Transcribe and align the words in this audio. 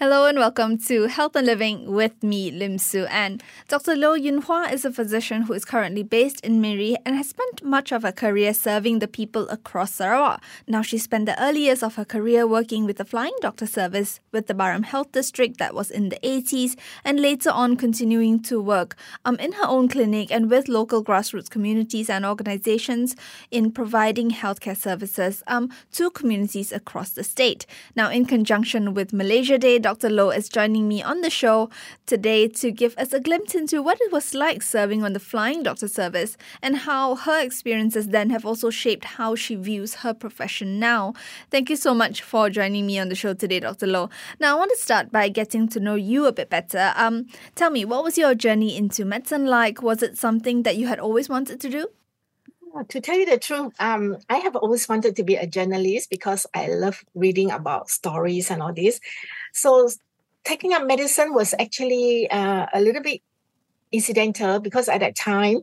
Hello 0.00 0.24
and 0.24 0.38
welcome 0.38 0.78
to 0.78 1.08
Health 1.08 1.36
and 1.36 1.46
Living 1.46 1.92
with 1.92 2.22
me, 2.22 2.50
Lim 2.50 2.78
Su 2.78 3.04
Ann. 3.04 3.38
Dr. 3.68 3.94
Loh 3.94 4.14
Yunn 4.14 4.44
Hua 4.44 4.72
is 4.72 4.86
a 4.86 4.90
physician 4.90 5.42
who 5.42 5.52
is 5.52 5.66
currently 5.66 6.02
based 6.02 6.40
in 6.40 6.58
Miri 6.58 6.96
and 7.04 7.16
has 7.16 7.28
spent 7.28 7.62
much 7.62 7.92
of 7.92 8.02
her 8.02 8.10
career 8.10 8.54
serving 8.54 9.00
the 9.00 9.06
people 9.06 9.46
across 9.50 9.92
Sarawak. 9.92 10.42
Now 10.66 10.80
she 10.80 10.96
spent 10.96 11.26
the 11.26 11.38
early 11.38 11.64
years 11.64 11.82
of 11.82 11.96
her 11.96 12.06
career 12.06 12.46
working 12.46 12.86
with 12.86 12.96
the 12.96 13.04
Flying 13.04 13.34
Doctor 13.42 13.66
Service 13.66 14.20
with 14.32 14.46
the 14.46 14.54
Baram 14.54 14.86
Health 14.86 15.12
District 15.12 15.58
that 15.58 15.74
was 15.74 15.90
in 15.90 16.08
the 16.08 16.18
80s 16.22 16.76
and 17.04 17.20
later 17.20 17.50
on 17.50 17.76
continuing 17.76 18.40
to 18.44 18.58
work 18.58 18.96
um, 19.26 19.36
in 19.36 19.52
her 19.52 19.66
own 19.66 19.86
clinic 19.86 20.32
and 20.32 20.50
with 20.50 20.66
local 20.66 21.04
grassroots 21.04 21.50
communities 21.50 22.08
and 22.08 22.24
organizations 22.24 23.16
in 23.50 23.70
providing 23.70 24.30
healthcare 24.30 24.78
services 24.78 25.42
um, 25.46 25.68
to 25.92 26.10
communities 26.10 26.72
across 26.72 27.10
the 27.10 27.22
state. 27.22 27.66
Now 27.94 28.08
in 28.08 28.24
conjunction 28.24 28.94
with 28.94 29.12
Malaysia 29.12 29.58
Day, 29.58 29.78
Dr. 29.90 30.08
Loh 30.08 30.30
is 30.30 30.48
joining 30.48 30.86
me 30.86 31.02
on 31.02 31.20
the 31.20 31.28
show 31.28 31.68
today 32.06 32.46
to 32.46 32.70
give 32.70 32.96
us 32.96 33.12
a 33.12 33.18
glimpse 33.18 33.56
into 33.56 33.82
what 33.82 34.00
it 34.00 34.12
was 34.12 34.34
like 34.34 34.62
serving 34.62 35.02
on 35.02 35.14
the 35.14 35.18
Flying 35.18 35.64
Doctor 35.64 35.88
Service 35.88 36.36
and 36.62 36.76
how 36.76 37.16
her 37.16 37.42
experiences 37.42 38.06
then 38.06 38.30
have 38.30 38.46
also 38.46 38.70
shaped 38.70 39.04
how 39.04 39.34
she 39.34 39.56
views 39.56 39.94
her 39.94 40.14
profession 40.14 40.78
now. 40.78 41.12
Thank 41.50 41.70
you 41.70 41.74
so 41.74 41.92
much 41.92 42.22
for 42.22 42.48
joining 42.50 42.86
me 42.86 43.00
on 43.00 43.08
the 43.08 43.16
show 43.16 43.34
today, 43.34 43.58
Dr. 43.58 43.88
Loh. 43.88 44.10
Now, 44.38 44.54
I 44.54 44.58
want 44.60 44.70
to 44.70 44.80
start 44.80 45.10
by 45.10 45.28
getting 45.28 45.66
to 45.70 45.80
know 45.80 45.96
you 45.96 46.26
a 46.26 46.32
bit 46.32 46.50
better. 46.50 46.92
Um, 46.94 47.26
tell 47.56 47.70
me, 47.70 47.84
what 47.84 48.04
was 48.04 48.16
your 48.16 48.36
journey 48.36 48.76
into 48.76 49.04
medicine 49.04 49.46
like? 49.46 49.82
Was 49.82 50.04
it 50.04 50.16
something 50.16 50.62
that 50.62 50.76
you 50.76 50.86
had 50.86 51.00
always 51.00 51.28
wanted 51.28 51.60
to 51.62 51.68
do? 51.68 51.88
To 52.88 53.00
tell 53.00 53.18
you 53.18 53.26
the 53.26 53.38
truth, 53.38 53.72
um, 53.80 54.18
I 54.28 54.36
have 54.36 54.54
always 54.54 54.88
wanted 54.88 55.16
to 55.16 55.24
be 55.24 55.34
a 55.34 55.46
journalist 55.46 56.08
because 56.08 56.46
I 56.54 56.68
love 56.68 57.04
reading 57.16 57.50
about 57.50 57.90
stories 57.90 58.48
and 58.52 58.62
all 58.62 58.72
this. 58.72 59.00
So 59.52 59.88
taking 60.44 60.72
up 60.72 60.86
medicine 60.86 61.34
was 61.34 61.54
actually 61.58 62.30
uh, 62.30 62.66
a 62.72 62.80
little 62.80 63.02
bit 63.02 63.22
incidental 63.92 64.60
because 64.60 64.88
at 64.88 65.00
that 65.00 65.16
time, 65.16 65.60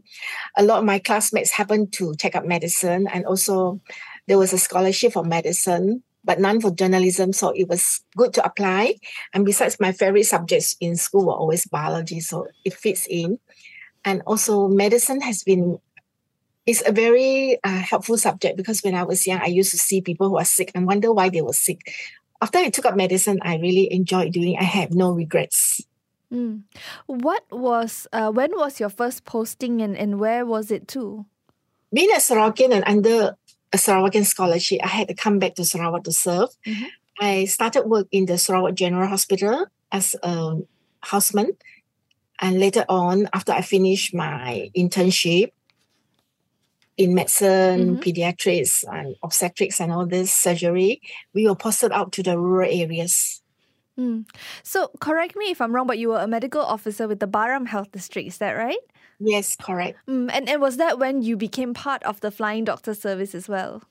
a 0.57 0.63
lot 0.63 0.79
of 0.79 0.85
my 0.85 0.99
classmates 0.99 1.51
happened 1.51 1.93
to 1.93 2.13
take 2.15 2.35
up 2.35 2.45
medicine, 2.45 3.07
and 3.07 3.25
also 3.25 3.79
there 4.27 4.37
was 4.37 4.53
a 4.53 4.57
scholarship 4.57 5.13
for 5.13 5.23
medicine, 5.23 6.03
but 6.23 6.39
none 6.39 6.59
for 6.59 6.71
journalism. 6.71 7.31
So 7.33 7.49
it 7.51 7.67
was 7.67 8.03
good 8.15 8.33
to 8.35 8.45
apply. 8.45 8.95
And 9.33 9.45
besides, 9.45 9.79
my 9.79 9.91
favorite 9.91 10.25
subjects 10.25 10.75
in 10.79 10.95
school 10.95 11.25
were 11.25 11.33
always 11.33 11.65
biology, 11.65 12.19
so 12.19 12.47
it 12.65 12.73
fits 12.73 13.07
in. 13.09 13.39
And 14.03 14.21
also, 14.25 14.67
medicine 14.67 15.21
has 15.21 15.43
been 15.43 15.79
it's 16.65 16.83
a 16.85 16.91
very 16.91 17.57
uh, 17.63 17.79
helpful 17.79 18.17
subject 18.17 18.57
because 18.57 18.81
when 18.81 18.93
I 18.93 19.03
was 19.03 19.25
young, 19.25 19.39
I 19.39 19.45
used 19.45 19.71
to 19.71 19.77
see 19.77 20.01
people 20.01 20.27
who 20.27 20.37
are 20.37 20.43
sick 20.43 20.69
and 20.75 20.85
wonder 20.85 21.13
why 21.13 21.29
they 21.29 21.41
were 21.41 21.53
sick 21.53 21.79
after 22.41 22.59
I 22.59 22.69
took 22.69 22.85
up 22.85 22.95
medicine, 22.95 23.39
I 23.41 23.57
really 23.57 23.91
enjoyed 23.91 24.33
doing. 24.33 24.57
I 24.59 24.63
have 24.63 24.93
no 24.93 25.11
regrets. 25.11 25.81
Mm. 26.31 26.63
What 27.05 27.45
was 27.51 28.07
uh, 28.11 28.31
when 28.31 28.51
was 28.51 28.79
your 28.79 28.89
first 28.89 29.23
posting 29.25 29.81
and, 29.81 29.97
and 29.97 30.19
where 30.19 30.45
was 30.45 30.71
it 30.71 30.87
to? 30.89 31.25
Being 31.93 32.11
a 32.11 32.19
Sarawakian 32.19 32.73
and 32.73 32.83
under 32.85 33.37
a 33.71 33.77
Sarawakian 33.77 34.25
scholarship, 34.25 34.79
I 34.83 34.87
had 34.87 35.07
to 35.07 35.13
come 35.13 35.39
back 35.39 35.55
to 35.55 35.65
Sarawak 35.65 36.03
to 36.03 36.11
serve. 36.11 36.49
Mm-hmm. 36.65 36.85
I 37.19 37.45
started 37.45 37.87
work 37.87 38.07
in 38.11 38.25
the 38.25 38.37
Sarawak 38.37 38.75
General 38.75 39.07
Hospital 39.07 39.65
as 39.91 40.15
a 40.21 40.57
houseman. 41.01 41.51
And 42.39 42.59
later 42.59 42.85
on, 42.87 43.29
after 43.33 43.51
I 43.51 43.61
finished 43.61 44.13
my 44.13 44.69
internship, 44.77 45.51
in 46.97 47.13
medicine, 47.13 47.97
mm-hmm. 47.97 47.99
pediatrics, 47.99 48.83
and 48.91 49.15
obstetrics, 49.23 49.79
and 49.79 49.91
all 49.91 50.05
this 50.05 50.33
surgery, 50.33 51.01
we 51.33 51.47
were 51.47 51.55
posted 51.55 51.91
out 51.91 52.11
to 52.13 52.23
the 52.23 52.37
rural 52.37 52.69
areas. 52.69 53.41
Mm. 53.99 54.25
So, 54.63 54.91
correct 54.99 55.35
me 55.35 55.51
if 55.51 55.61
I'm 55.61 55.73
wrong, 55.73 55.87
but 55.87 55.97
you 55.97 56.09
were 56.09 56.19
a 56.19 56.27
medical 56.27 56.61
officer 56.61 57.07
with 57.07 57.19
the 57.19 57.27
Baram 57.27 57.67
Health 57.67 57.91
District, 57.91 58.27
is 58.27 58.37
that 58.37 58.51
right? 58.51 58.77
Yes, 59.19 59.55
correct. 59.55 59.97
Mm, 60.07 60.29
and, 60.31 60.49
and 60.49 60.61
was 60.61 60.77
that 60.77 60.99
when 60.99 61.21
you 61.21 61.35
became 61.37 61.73
part 61.73 62.03
of 62.03 62.19
the 62.21 62.29
Flying 62.29 62.63
Doctor 62.63 62.93
Service 62.93 63.33
as 63.33 63.47
well? 63.47 63.83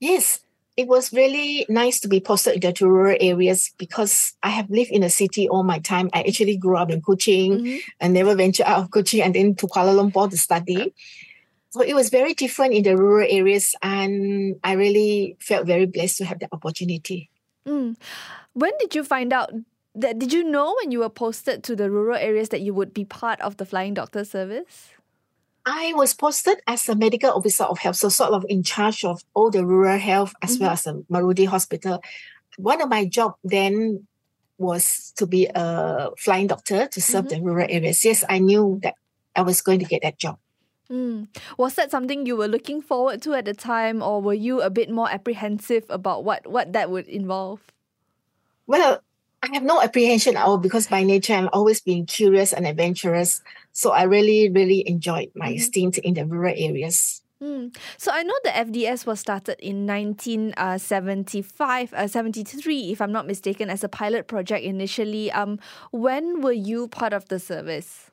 Yes, 0.00 0.40
it 0.78 0.86
was 0.86 1.12
really 1.12 1.66
nice 1.68 1.98
to 2.00 2.08
be 2.08 2.20
posted 2.20 2.64
into 2.64 2.88
rural 2.88 3.16
areas 3.20 3.72
because 3.78 4.34
I 4.44 4.50
have 4.50 4.70
lived 4.70 4.92
in 4.92 5.02
a 5.02 5.10
city 5.10 5.48
all 5.48 5.64
my 5.64 5.80
time. 5.80 6.08
I 6.14 6.20
actually 6.20 6.56
grew 6.56 6.76
up 6.76 6.90
in 6.90 7.02
Kuching 7.02 7.50
mm-hmm. 7.50 7.76
and 8.00 8.14
never 8.14 8.36
ventured 8.36 8.66
out 8.66 8.84
of 8.84 8.90
Kuching 8.90 9.22
and 9.22 9.34
then 9.34 9.56
to 9.56 9.66
Kuala 9.66 9.92
Lumpur 9.92 10.30
to 10.30 10.36
study. 10.36 10.94
So 11.78 11.84
it 11.84 11.94
was 11.94 12.10
very 12.10 12.34
different 12.34 12.74
in 12.74 12.82
the 12.82 12.96
rural 12.96 13.28
areas, 13.30 13.76
and 13.80 14.56
I 14.64 14.72
really 14.72 15.36
felt 15.38 15.64
very 15.64 15.86
blessed 15.86 16.16
to 16.18 16.24
have 16.24 16.40
the 16.40 16.48
opportunity. 16.50 17.30
Mm. 17.68 17.94
When 18.54 18.72
did 18.80 18.96
you 18.96 19.04
find 19.04 19.32
out 19.32 19.52
that? 19.94 20.18
Did 20.18 20.32
you 20.32 20.42
know 20.42 20.74
when 20.82 20.90
you 20.90 20.98
were 20.98 21.08
posted 21.08 21.62
to 21.64 21.76
the 21.76 21.88
rural 21.88 22.18
areas 22.18 22.48
that 22.48 22.62
you 22.62 22.74
would 22.74 22.92
be 22.92 23.04
part 23.04 23.40
of 23.42 23.58
the 23.58 23.64
Flying 23.64 23.94
Doctor 23.94 24.24
Service? 24.24 24.90
I 25.66 25.92
was 25.94 26.14
posted 26.14 26.58
as 26.66 26.88
a 26.88 26.96
medical 26.96 27.30
officer 27.30 27.62
of 27.62 27.78
health, 27.78 27.94
so 27.94 28.08
sort 28.08 28.32
of 28.32 28.44
in 28.48 28.64
charge 28.64 29.04
of 29.04 29.22
all 29.34 29.50
the 29.50 29.64
rural 29.64 29.98
health 29.98 30.34
as 30.42 30.54
mm-hmm. 30.54 30.64
well 30.64 30.72
as 30.72 30.82
the 30.82 31.04
Marudi 31.08 31.46
Hospital. 31.46 32.02
One 32.56 32.82
of 32.82 32.88
my 32.88 33.04
job 33.04 33.34
then 33.44 34.08
was 34.56 35.12
to 35.16 35.28
be 35.28 35.46
a 35.54 36.08
flying 36.18 36.48
doctor 36.48 36.88
to 36.88 37.00
serve 37.00 37.26
mm-hmm. 37.26 37.38
the 37.38 37.42
rural 37.48 37.68
areas. 37.70 38.04
Yes, 38.04 38.24
I 38.28 38.40
knew 38.40 38.80
that 38.82 38.94
I 39.36 39.42
was 39.42 39.62
going 39.62 39.78
to 39.78 39.84
get 39.84 40.02
that 40.02 40.18
job. 40.18 40.38
Mm. 40.90 41.28
Was 41.58 41.74
that 41.74 41.90
something 41.90 42.24
you 42.24 42.36
were 42.36 42.48
looking 42.48 42.80
forward 42.80 43.20
to 43.22 43.34
at 43.34 43.44
the 43.44 43.54
time, 43.54 44.02
or 44.02 44.22
were 44.22 44.34
you 44.34 44.62
a 44.62 44.70
bit 44.70 44.90
more 44.90 45.10
apprehensive 45.10 45.84
about 45.90 46.24
what, 46.24 46.46
what 46.46 46.72
that 46.72 46.90
would 46.90 47.08
involve? 47.08 47.60
Well, 48.66 49.02
I 49.42 49.48
have 49.54 49.62
no 49.62 49.80
apprehension 49.80 50.36
at 50.36 50.44
all 50.44 50.58
because 50.58 50.88
by 50.88 51.04
nature 51.04 51.34
I'm 51.34 51.48
always 51.52 51.80
being 51.80 52.06
curious 52.06 52.52
and 52.52 52.66
adventurous. 52.66 53.40
So 53.72 53.92
I 53.92 54.02
really, 54.04 54.50
really 54.50 54.88
enjoyed 54.88 55.30
my 55.34 55.52
mm. 55.52 55.60
stint 55.60 55.98
in 55.98 56.14
the 56.14 56.26
rural 56.26 56.54
areas. 56.56 57.22
Mm. 57.42 57.76
So 57.96 58.12
I 58.12 58.22
know 58.24 58.34
the 58.42 58.50
FDS 58.50 59.06
was 59.06 59.20
started 59.20 59.60
in 59.60 59.86
1975, 59.86 61.92
uh, 61.92 61.96
uh 61.96 62.08
73, 62.08 62.90
if 62.90 63.00
I'm 63.00 63.12
not 63.12 63.28
mistaken, 63.28 63.70
as 63.70 63.84
a 63.84 63.88
pilot 63.88 64.26
project 64.26 64.64
initially. 64.64 65.30
Um, 65.30 65.60
when 65.92 66.40
were 66.40 66.50
you 66.50 66.88
part 66.88 67.12
of 67.12 67.28
the 67.28 67.38
service? 67.38 68.10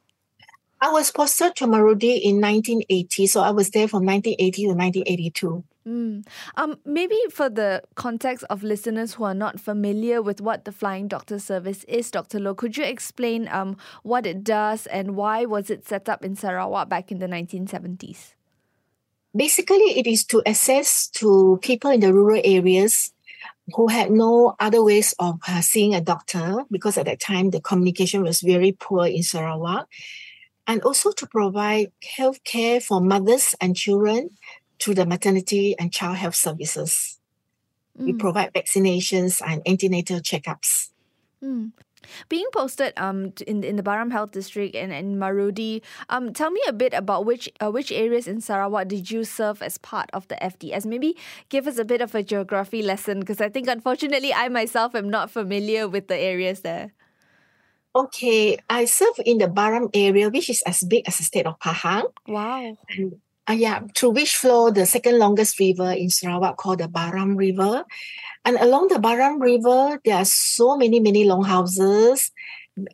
I 0.82 0.92
was 0.92 1.12
posted 1.12 1.56
to 1.56 1.66
Marudi 1.66 2.22
in 2.22 2.42
1980, 2.42 3.28
so 3.28 3.42
I 3.42 3.52
was 3.52 3.70
there 3.70 3.88
from 3.88 4.06
1980 4.06 4.64
to 4.64 4.68
1982. 4.70 5.64
Mm. 5.88 6.28
Um, 6.58 6.80
maybe 6.84 7.18
for 7.30 7.48
the 7.48 7.84
context 7.94 8.44
of 8.50 8.64
listeners 8.64 9.14
who 9.14 9.24
are 9.24 9.36
not 9.36 9.60
familiar 9.60 10.22
with 10.22 10.42
what 10.42 10.66
the 10.66 10.72
Flying 10.72 11.08
Doctor 11.08 11.38
Service 11.38 11.84
is, 11.86 12.10
Dr. 12.10 12.40
Loh, 12.40 12.56
could 12.56 12.76
you 12.76 12.84
explain 12.84 13.48
um, 13.50 13.78
what 14.02 14.26
it 14.26 14.44
does 14.44 14.88
and 14.88 15.16
why 15.16 15.46
was 15.46 15.70
it 15.70 15.88
set 15.88 16.10
up 16.10 16.26
in 16.26 16.36
Sarawak 16.36 16.90
back 16.90 17.12
in 17.12 17.20
the 17.20 17.28
1970s? 17.28 18.34
Basically, 19.36 20.00
it 20.00 20.08
is 20.08 20.24
to 20.26 20.42
assess 20.46 21.08
to 21.08 21.60
people 21.62 21.92
in 21.92 22.00
the 22.00 22.14
rural 22.14 22.42
areas 22.44 23.12
who 23.76 23.88
had 23.88 24.12
no 24.12 24.56
other 24.60 24.84
ways 24.84 25.14
of 25.20 25.40
uh, 25.48 25.62
seeing 25.62 25.94
a 25.94 26.02
doctor 26.02 26.64
because 26.72 26.98
at 26.98 27.06
that 27.06 27.20
time 27.20 27.50
the 27.50 27.62
communication 27.62 28.24
was 28.24 28.42
very 28.42 28.72
poor 28.72 29.06
in 29.06 29.24
Sarawak 29.24 29.88
and 30.68 30.82
also 30.82 31.12
to 31.12 31.28
provide 31.28 31.92
health 32.18 32.44
care 32.44 32.80
for 32.80 33.02
mothers 33.02 33.56
and 33.62 33.76
children 33.76 34.30
through 34.80 34.96
the 34.96 35.06
maternity 35.06 35.76
and 35.80 35.92
child 35.94 36.18
health 36.18 36.36
services. 36.36 37.20
Mm. 38.00 38.06
We 38.06 38.14
provide 38.14 38.54
vaccinations 38.54 39.42
and 39.46 39.62
antenatal 39.66 40.20
checkups. 40.20 40.90
Mm. 41.44 41.72
Being 42.30 42.46
posted 42.54 42.94
um 42.98 43.34
in 43.48 43.64
in 43.64 43.76
the 43.78 43.84
Baram 43.84 44.12
Health 44.12 44.32
District 44.32 44.76
and 44.76 44.94
in 44.94 45.18
Marudi, 45.18 45.82
um 46.10 46.34
tell 46.34 46.52
me 46.52 46.62
a 46.68 46.74
bit 46.74 46.94
about 46.94 47.26
which 47.26 47.50
uh, 47.60 47.72
which 47.72 47.92
areas 47.92 48.28
in 48.28 48.42
Sarawak 48.42 48.88
did 48.88 49.10
you 49.10 49.24
serve 49.24 49.62
as 49.62 49.78
part 49.80 50.10
of 50.14 50.28
the 50.28 50.36
FDS? 50.36 50.86
Maybe 50.86 51.18
give 51.50 51.68
us 51.68 51.78
a 51.78 51.86
bit 51.86 52.02
of 52.02 52.14
a 52.14 52.22
geography 52.22 52.82
lesson 52.84 53.20
because 53.20 53.42
I 53.42 53.50
think 53.50 53.68
unfortunately 53.68 54.34
I 54.34 54.50
myself 54.50 54.94
am 54.94 55.10
not 55.10 55.32
familiar 55.32 55.88
with 55.88 56.08
the 56.08 56.18
areas 56.18 56.62
there. 56.62 56.94
Okay, 57.96 58.60
I 58.70 58.84
serve 58.84 59.24
in 59.26 59.38
the 59.38 59.48
Baram 59.48 59.90
area, 59.94 60.30
which 60.30 60.50
is 60.50 60.62
as 60.64 60.84
big 60.84 61.08
as 61.08 61.18
the 61.18 61.24
state 61.24 61.46
of 61.48 61.58
Pahang. 61.60 62.04
Wow. 62.28 62.76
And, 62.90 63.22
uh, 63.48 63.54
yeah, 63.54 63.88
through 63.96 64.10
which 64.10 64.36
flow 64.36 64.70
the 64.70 64.86
second 64.86 65.18
longest 65.18 65.58
river 65.62 65.94
in 65.94 66.10
Sarawak 66.10 66.58
called 66.58 66.80
the 66.80 66.90
Baram 66.90 67.38
River. 67.38 67.86
And 68.44 68.58
along 68.58 68.90
the 68.90 68.96
Baram 69.00 69.40
River, 69.40 70.02
there 70.04 70.18
are 70.18 70.26
so 70.26 70.76
many, 70.76 71.00
many 71.00 71.24
longhouses. 71.24 72.32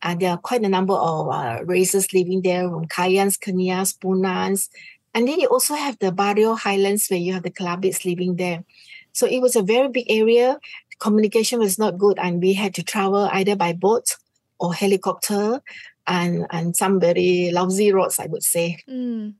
And 0.04 0.20
there 0.20 0.30
are 0.30 0.38
quite 0.38 0.62
a 0.62 0.70
number 0.70 0.94
of 0.94 1.30
uh, 1.34 1.66
races 1.66 2.14
living 2.14 2.44
there, 2.44 2.70
from 2.70 2.86
Kayans, 2.86 3.40
Kenyahs, 3.40 3.98
Punans. 4.00 4.70
And 5.16 5.28
then 5.28 5.40
you 5.40 5.48
also 5.48 5.74
have 5.74 5.98
the 5.98 6.12
Bario 6.12 6.56
Highlands 6.56 7.08
where 7.10 7.20
you 7.20 7.34
have 7.34 7.42
the 7.42 7.50
Kelabits 7.50 8.06
living 8.06 8.36
there. 8.36 8.64
So 9.14 9.26
it 9.26 9.42
was 9.42 9.56
a 9.56 9.64
very 9.64 9.90
big 9.90 10.06
area. 10.10 10.60
Communication 11.00 11.58
was 11.58 11.80
not 11.80 11.98
good, 11.98 12.20
and 12.20 12.40
we 12.40 12.54
had 12.54 12.76
to 12.76 12.84
travel 12.84 13.28
either 13.34 13.56
by 13.56 13.74
boat 13.74 14.16
or 14.62 14.74
helicopter 14.74 15.62
and 16.08 16.46
and 16.52 16.76
some 16.76 17.00
very 17.00 17.52
lousy 17.52 17.92
roads, 17.92 18.20
I 18.20 18.28
would 18.28 18.44
say. 18.44 18.78
Mm. 18.88 19.34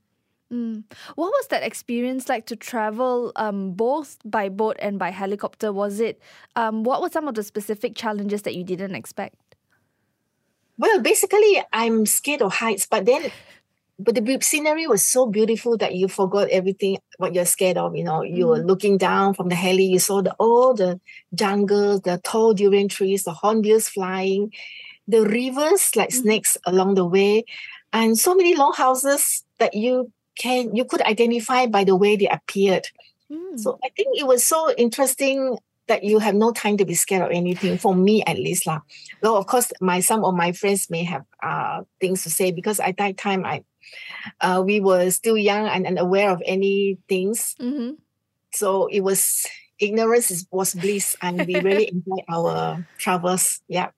Mm. 0.52 0.84
What 1.14 1.30
was 1.30 1.46
that 1.48 1.62
experience 1.62 2.28
like 2.28 2.44
to 2.46 2.56
travel 2.56 3.32
um, 3.36 3.72
both 3.72 4.18
by 4.22 4.50
boat 4.50 4.76
and 4.80 4.98
by 4.98 5.08
helicopter? 5.08 5.72
Was 5.72 5.98
it, 5.98 6.20
um, 6.56 6.84
what 6.84 7.00
were 7.00 7.08
some 7.08 7.26
of 7.26 7.34
the 7.34 7.42
specific 7.42 7.96
challenges 7.96 8.42
that 8.42 8.54
you 8.54 8.62
didn't 8.62 8.94
expect? 8.94 9.36
Well, 10.76 11.00
basically, 11.00 11.62
I'm 11.72 12.04
scared 12.04 12.42
of 12.42 12.52
heights, 12.52 12.86
but 12.86 13.06
then, 13.06 13.32
but 13.98 14.14
the 14.14 14.38
scenery 14.42 14.86
was 14.86 15.06
so 15.06 15.26
beautiful 15.26 15.78
that 15.78 15.94
you 15.94 16.06
forgot 16.06 16.50
everything 16.50 16.98
what 17.16 17.34
you're 17.34 17.46
scared 17.46 17.78
of. 17.78 17.96
You 17.96 18.04
know, 18.04 18.22
you 18.22 18.48
were 18.48 18.60
mm. 18.60 18.66
looking 18.66 18.98
down 18.98 19.32
from 19.32 19.48
the 19.48 19.54
heli, 19.54 19.84
you 19.84 19.98
saw 19.98 20.20
the 20.20 20.34
all 20.34 20.74
the 20.74 21.00
jungle, 21.34 21.98
the 21.98 22.20
tall 22.22 22.52
durian 22.52 22.88
trees, 22.88 23.24
the 23.24 23.32
hornbills 23.32 23.88
flying, 23.88 24.52
the 25.08 25.22
rivers 25.22 25.94
like 25.96 26.10
mm. 26.10 26.22
snakes 26.22 26.56
along 26.66 26.94
the 26.94 27.04
way, 27.04 27.44
and 27.92 28.18
so 28.18 28.34
many 28.34 28.56
long 28.56 28.72
houses 28.72 29.44
that 29.58 29.74
you 29.74 30.12
can 30.38 30.74
you 30.74 30.84
could 30.84 31.02
identify 31.02 31.66
by 31.66 31.84
the 31.84 31.96
way 31.96 32.16
they 32.16 32.28
appeared. 32.28 32.88
Mm. 33.30 33.58
So 33.58 33.78
I 33.84 33.88
think 33.96 34.18
it 34.18 34.26
was 34.26 34.44
so 34.44 34.72
interesting 34.76 35.58
that 35.88 36.04
you 36.04 36.18
have 36.18 36.34
no 36.34 36.52
time 36.52 36.76
to 36.76 36.84
be 36.84 36.94
scared 36.94 37.22
of 37.22 37.30
anything. 37.30 37.76
For 37.78 37.94
me, 37.94 38.22
at 38.24 38.38
least, 38.38 38.66
lah. 38.66 38.80
Though 39.20 39.36
of 39.36 39.46
course, 39.46 39.72
my 39.80 40.00
some 40.00 40.24
of 40.24 40.34
my 40.34 40.52
friends 40.52 40.88
may 40.90 41.04
have 41.04 41.24
uh 41.42 41.82
things 42.00 42.22
to 42.22 42.30
say 42.30 42.52
because 42.52 42.80
at 42.80 42.96
that 42.98 43.16
time 43.18 43.44
I, 43.44 43.64
uh, 44.40 44.62
we 44.64 44.80
were 44.80 45.10
still 45.10 45.36
young 45.36 45.66
and 45.66 45.86
unaware 45.86 46.30
of 46.30 46.42
any 46.46 46.98
things. 47.08 47.54
Mm-hmm. 47.60 48.00
So 48.52 48.86
it 48.86 49.00
was 49.00 49.46
ignorance 49.80 50.30
is, 50.30 50.46
was 50.50 50.74
bliss, 50.74 51.16
and 51.20 51.44
we 51.46 51.60
really 51.60 51.88
enjoyed 51.92 52.24
our 52.28 52.86
travels. 52.98 53.60
Yeah. 53.68 53.90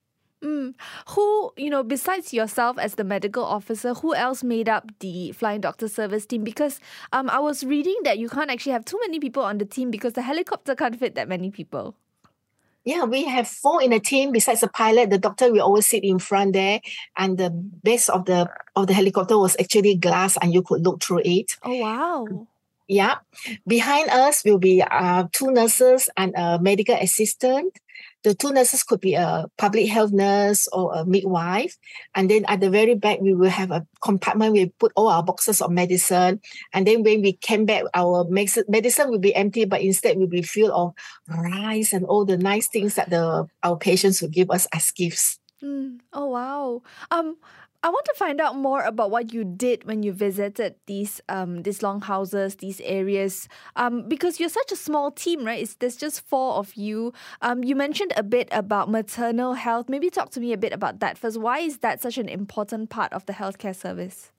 Mm. 0.45 0.75
Who, 1.09 1.51
you 1.57 1.71
know, 1.71 1.81
besides 1.81 2.31
yourself 2.31 2.77
as 2.77 2.95
the 2.95 3.03
medical 3.03 3.43
officer, 3.43 3.95
who 3.95 4.13
else 4.13 4.43
made 4.43 4.69
up 4.69 4.91
the 4.99 5.31
flying 5.31 5.61
doctor 5.61 5.87
service 5.87 6.25
team? 6.27 6.43
Because 6.43 6.79
um, 7.11 7.29
I 7.31 7.39
was 7.39 7.63
reading 7.63 7.97
that 8.03 8.19
you 8.19 8.29
can't 8.29 8.51
actually 8.51 8.73
have 8.73 8.85
too 8.85 8.99
many 9.01 9.19
people 9.19 9.41
on 9.41 9.57
the 9.57 9.65
team 9.65 9.89
because 9.89 10.13
the 10.13 10.21
helicopter 10.21 10.75
can't 10.75 10.99
fit 10.99 11.15
that 11.15 11.27
many 11.27 11.49
people. 11.49 11.95
Yeah, 12.83 13.05
we 13.05 13.23
have 13.25 13.47
four 13.47 13.81
in 13.81 13.89
the 13.89 13.99
team. 13.99 14.31
Besides 14.31 14.61
the 14.61 14.67
pilot, 14.67 15.09
the 15.09 15.17
doctor 15.17 15.51
will 15.51 15.63
always 15.63 15.87
sit 15.87 16.03
in 16.03 16.19
front 16.19 16.53
there, 16.53 16.81
and 17.17 17.35
the 17.35 17.49
base 17.49 18.09
of 18.09 18.25
the 18.25 18.47
of 18.75 18.85
the 18.85 18.93
helicopter 18.93 19.39
was 19.39 19.57
actually 19.59 19.95
glass, 19.95 20.37
and 20.37 20.53
you 20.53 20.61
could 20.61 20.85
look 20.85 21.01
through 21.01 21.21
it. 21.25 21.57
Oh 21.63 21.73
wow! 21.73 22.47
Yeah, 22.87 23.15
behind 23.65 24.11
us 24.11 24.45
will 24.45 24.59
be 24.59 24.83
uh, 24.83 25.25
two 25.31 25.49
nurses 25.49 26.09
and 26.15 26.35
a 26.37 26.59
medical 26.61 26.93
assistant 26.93 27.73
the 28.25 28.33
two 28.33 28.51
nurses 28.51 28.81
could 28.81 28.99
be 28.99 29.13
a 29.13 29.45
public 29.55 29.87
health 29.87 30.11
nurse 30.11 30.67
or 30.73 30.95
a 30.95 31.05
midwife. 31.05 31.77
And 32.15 32.27
then 32.27 32.43
at 32.45 32.59
the 32.59 32.71
very 32.71 32.95
back, 32.95 33.21
we 33.21 33.35
will 33.35 33.51
have 33.51 33.69
a 33.69 33.85
compartment. 34.01 34.53
We 34.53 34.73
put 34.79 34.91
all 34.95 35.09
our 35.09 35.21
boxes 35.21 35.61
of 35.61 35.69
medicine. 35.69 36.41
And 36.73 36.87
then 36.87 37.03
when 37.03 37.21
we 37.21 37.33
came 37.33 37.65
back, 37.65 37.83
our 37.93 38.25
medicine 38.27 39.11
will 39.11 39.19
be 39.19 39.35
empty, 39.35 39.65
but 39.65 39.81
instead 39.81 40.17
will 40.17 40.25
be 40.25 40.41
filled 40.41 40.71
of 40.71 40.93
rice 41.29 41.93
and 41.93 42.03
all 42.05 42.25
the 42.25 42.37
nice 42.37 42.67
things 42.67 42.95
that 42.95 43.11
the 43.11 43.45
our 43.61 43.77
patients 43.77 44.23
will 44.23 44.29
give 44.29 44.49
us 44.49 44.67
as 44.73 44.89
gifts. 44.89 45.39
Mm. 45.63 45.99
Oh 46.11 46.25
wow. 46.25 46.81
Um 47.11 47.37
I 47.85 47.89
want 47.89 48.05
to 48.05 48.15
find 48.15 48.41
out 48.41 48.55
more 48.55 48.81
about 48.81 49.11
what 49.11 49.31
you 49.31 49.43
did 49.43 49.83
when 49.83 50.01
you 50.01 50.11
visited 50.11 50.73
these 50.87 51.21
um 51.29 51.61
these 51.61 51.83
longhouses, 51.83 52.55
these 52.55 52.81
areas. 52.81 53.47
Um, 53.75 54.09
because 54.09 54.39
you're 54.39 54.49
such 54.49 54.71
a 54.71 54.75
small 54.75 55.11
team, 55.11 55.45
right? 55.45 55.61
It's, 55.61 55.75
there's 55.75 55.95
just 55.95 56.21
four 56.21 56.55
of 56.55 56.73
you. 56.73 57.13
Um, 57.43 57.63
you 57.63 57.75
mentioned 57.75 58.11
a 58.17 58.23
bit 58.23 58.49
about 58.51 58.89
maternal 58.89 59.53
health. 59.53 59.87
Maybe 59.87 60.09
talk 60.09 60.31
to 60.31 60.39
me 60.39 60.51
a 60.51 60.57
bit 60.57 60.73
about 60.73 60.99
that 61.01 61.19
first. 61.19 61.39
Why 61.39 61.59
is 61.59 61.77
that 61.85 62.01
such 62.01 62.17
an 62.17 62.27
important 62.27 62.89
part 62.89 63.13
of 63.13 63.27
the 63.27 63.33
healthcare 63.33 63.75
service? 63.75 64.31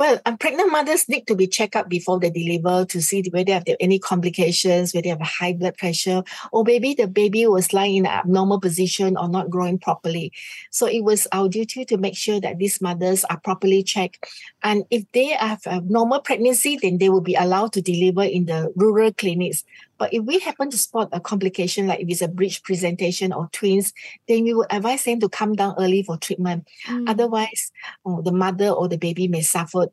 Well, 0.00 0.18
um, 0.24 0.38
pregnant 0.38 0.72
mothers 0.72 1.10
need 1.10 1.26
to 1.26 1.34
be 1.34 1.46
checked 1.46 1.76
up 1.76 1.90
before 1.90 2.18
they 2.18 2.30
deliver 2.30 2.86
to 2.86 3.02
see 3.02 3.22
whether 3.30 3.44
they 3.44 3.52
have 3.52 3.64
any 3.80 3.98
complications, 3.98 4.94
whether 4.94 5.02
they 5.02 5.08
have 5.10 5.20
high 5.20 5.52
blood 5.52 5.76
pressure, 5.76 6.22
or 6.52 6.64
maybe 6.64 6.94
the 6.94 7.06
baby 7.06 7.46
was 7.46 7.74
lying 7.74 7.96
in 7.96 8.06
an 8.06 8.12
abnormal 8.12 8.60
position 8.60 9.18
or 9.18 9.28
not 9.28 9.50
growing 9.50 9.78
properly. 9.78 10.32
So 10.70 10.86
it 10.86 11.04
was 11.04 11.28
our 11.32 11.50
duty 11.50 11.84
to 11.84 11.98
make 11.98 12.16
sure 12.16 12.40
that 12.40 12.56
these 12.56 12.80
mothers 12.80 13.24
are 13.24 13.38
properly 13.40 13.82
checked. 13.82 14.24
And 14.62 14.84
if 14.90 15.04
they 15.12 15.36
have 15.36 15.60
a 15.66 15.82
normal 15.82 16.22
pregnancy, 16.22 16.78
then 16.80 16.96
they 16.96 17.10
will 17.10 17.20
be 17.20 17.34
allowed 17.34 17.74
to 17.74 17.82
deliver 17.82 18.24
in 18.24 18.46
the 18.46 18.72
rural 18.76 19.12
clinics. 19.12 19.64
But 20.00 20.14
if 20.14 20.24
we 20.24 20.38
happen 20.38 20.70
to 20.70 20.78
spot 20.78 21.10
a 21.12 21.20
complication, 21.20 21.86
like 21.86 22.00
if 22.00 22.08
it's 22.08 22.22
a 22.22 22.28
breech 22.28 22.64
presentation 22.64 23.34
or 23.34 23.50
twins, 23.52 23.92
then 24.26 24.44
we 24.44 24.54
would 24.54 24.72
advise 24.72 25.04
them 25.04 25.20
to 25.20 25.28
come 25.28 25.52
down 25.52 25.74
early 25.78 26.02
for 26.02 26.16
treatment. 26.16 26.66
Mm. 26.88 27.06
Otherwise, 27.06 27.70
oh, 28.06 28.22
the 28.22 28.32
mother 28.32 28.70
or 28.70 28.88
the 28.88 28.96
baby 28.96 29.28
may 29.28 29.42
suffer. 29.42 29.88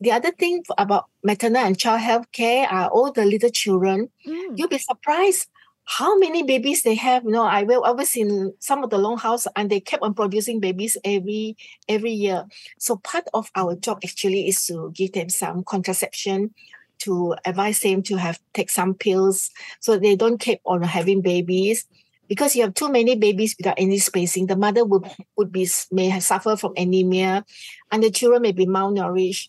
The 0.00 0.12
other 0.12 0.30
thing 0.30 0.64
about 0.78 1.04
maternal 1.22 1.62
and 1.62 1.78
child 1.78 2.00
health 2.00 2.32
care 2.32 2.66
are 2.66 2.88
all 2.88 3.12
the 3.12 3.26
little 3.26 3.50
children. 3.50 4.08
Mm. 4.26 4.56
You'll 4.56 4.68
be 4.68 4.78
surprised 4.78 5.48
how 5.84 6.18
many 6.18 6.42
babies 6.42 6.82
they 6.82 6.94
have. 6.94 7.24
You 7.24 7.32
know, 7.32 7.44
I 7.44 7.64
will 7.64 7.84
I 7.84 7.90
was 7.90 8.16
in 8.16 8.54
some 8.58 8.82
of 8.82 8.88
the 8.88 8.96
longhouse 8.96 9.46
and 9.54 9.68
they 9.68 9.80
kept 9.80 10.02
on 10.02 10.14
producing 10.14 10.60
babies 10.60 10.96
every 11.04 11.58
every 11.90 12.12
year. 12.12 12.46
So 12.78 12.96
part 12.96 13.24
of 13.34 13.50
our 13.54 13.76
job 13.76 14.00
actually 14.02 14.48
is 14.48 14.64
to 14.66 14.92
give 14.94 15.12
them 15.12 15.28
some 15.28 15.62
contraception 15.62 16.54
to 17.00 17.34
advise 17.44 17.80
them 17.80 18.02
to 18.04 18.16
have 18.16 18.40
take 18.54 18.70
some 18.70 18.94
pills? 18.94 19.50
So 19.80 19.98
they 19.98 20.16
don't 20.16 20.38
keep 20.38 20.60
on 20.64 20.82
having 20.82 21.20
babies. 21.20 21.86
Because 22.28 22.56
you 22.56 22.62
have 22.62 22.74
too 22.74 22.90
many 22.90 23.14
babies 23.14 23.54
without 23.56 23.78
any 23.78 23.98
spacing 23.98 24.46
the 24.46 24.56
mother 24.56 24.84
would 24.84 25.06
would 25.36 25.52
be 25.52 25.68
may 25.92 26.08
have 26.08 26.24
suffer 26.24 26.56
from 26.56 26.72
anemia 26.76 27.44
and 27.92 28.02
the 28.02 28.10
children 28.10 28.42
may 28.42 28.50
be 28.50 28.66
malnourished. 28.66 29.48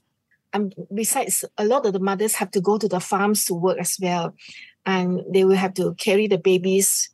And 0.54 0.76
besides 0.94 1.44
a 1.58 1.66
lot 1.66 1.88
of 1.88 1.94
the 1.94 2.00
mothers 2.00 2.36
have 2.36 2.52
to 2.52 2.62
go 2.62 2.78
to 2.78 2.88
the 2.88 3.00
farms 3.00 3.46
to 3.46 3.56
work 3.56 3.80
as 3.80 3.98
well. 4.00 4.36
And 4.86 5.24
they 5.28 5.44
will 5.44 5.58
have 5.58 5.74
to 5.76 5.96
carry 5.96 6.28
the 6.28 6.38
babies 6.38 7.10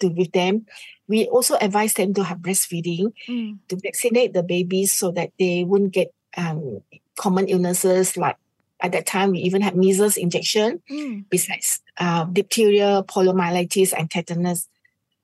to 0.00 0.08
with 0.08 0.32
them. 0.32 0.66
We 1.06 1.26
also 1.26 1.56
advise 1.60 1.94
them 1.94 2.14
to 2.14 2.24
have 2.24 2.38
breastfeeding 2.38 3.12
mm. 3.28 3.58
to 3.68 3.76
vaccinate 3.76 4.32
the 4.32 4.42
babies 4.42 4.92
so 4.92 5.12
that 5.12 5.30
they 5.38 5.64
wouldn't 5.64 5.92
get 5.92 6.12
um, 6.36 6.82
common 7.16 7.48
illnesses 7.48 8.16
like 8.16 8.36
at 8.84 8.92
that 8.92 9.06
time, 9.06 9.30
we 9.30 9.38
even 9.38 9.62
had 9.62 9.76
measles 9.76 10.18
injection, 10.18 10.82
mm. 10.90 11.24
besides 11.30 11.80
uh, 11.96 12.24
diphtheria, 12.24 13.02
poliomyelitis, 13.04 13.94
and 13.96 14.10
tetanus. 14.10 14.68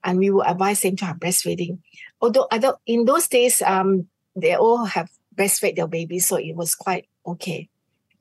And 0.02 0.18
we 0.18 0.30
would 0.30 0.46
advise 0.46 0.80
them 0.80 0.96
to 0.96 1.04
have 1.04 1.16
breastfeeding. 1.18 1.78
Although 2.22 2.48
other, 2.50 2.76
in 2.86 3.04
those 3.04 3.28
days, 3.28 3.60
um, 3.60 4.08
they 4.34 4.54
all 4.54 4.86
have 4.86 5.10
breastfed 5.36 5.76
their 5.76 5.86
babies, 5.86 6.26
so 6.26 6.36
it 6.36 6.56
was 6.56 6.74
quite 6.74 7.06
okay. 7.26 7.68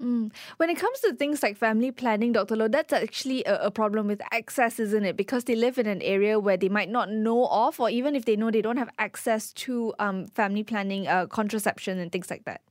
Mm. 0.02 0.32
When 0.58 0.70
it 0.70 0.78
comes 0.78 1.00
to 1.02 1.14
things 1.14 1.42
like 1.42 1.56
family 1.56 1.92
planning, 1.92 2.34
Dr. 2.34 2.58
Loh, 2.58 2.68
that's 2.68 2.92
actually 2.92 3.46
a, 3.46 3.68
a, 3.68 3.72
problem 3.72 4.08
with 4.08 4.22
access, 4.31 4.80
isn't 4.80 5.06
it? 5.06 5.16
Because 5.16 5.46
they 5.46 5.56
live 5.56 5.78
in 5.78 5.88
an 5.88 6.02
area 6.02 6.40
where 6.40 6.56
they 6.58 6.69
might 6.69 6.90
not 6.90 7.10
know 7.10 7.48
of, 7.48 7.80
or 7.80 7.90
even 7.90 8.16
if 8.16 8.26
they 8.26 8.36
know, 8.36 8.52
they 8.52 8.62
don't 8.62 8.78
have 8.78 8.90
access 8.98 9.54
to 9.54 9.94
um, 10.00 10.28
family 10.28 10.64
planning, 10.64 11.08
uh, 11.08 11.28
contraception, 11.28 11.98
and 11.98 12.12
things 12.12 12.30
like 12.30 12.44
that. 12.46 12.62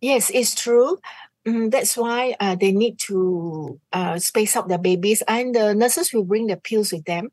Yes, 0.00 0.30
it's 0.34 0.54
true. 0.54 0.98
Mm, 1.46 1.70
that's 1.70 1.96
why 1.96 2.34
uh, 2.40 2.54
they 2.54 2.72
need 2.72 2.98
to 3.00 3.78
uh, 3.92 4.18
space 4.18 4.56
out 4.56 4.68
their 4.68 4.78
babies, 4.78 5.22
and 5.28 5.54
the 5.54 5.74
nurses 5.74 6.12
will 6.12 6.24
bring 6.24 6.46
the 6.46 6.56
pills 6.56 6.90
with 6.90 7.04
them, 7.04 7.30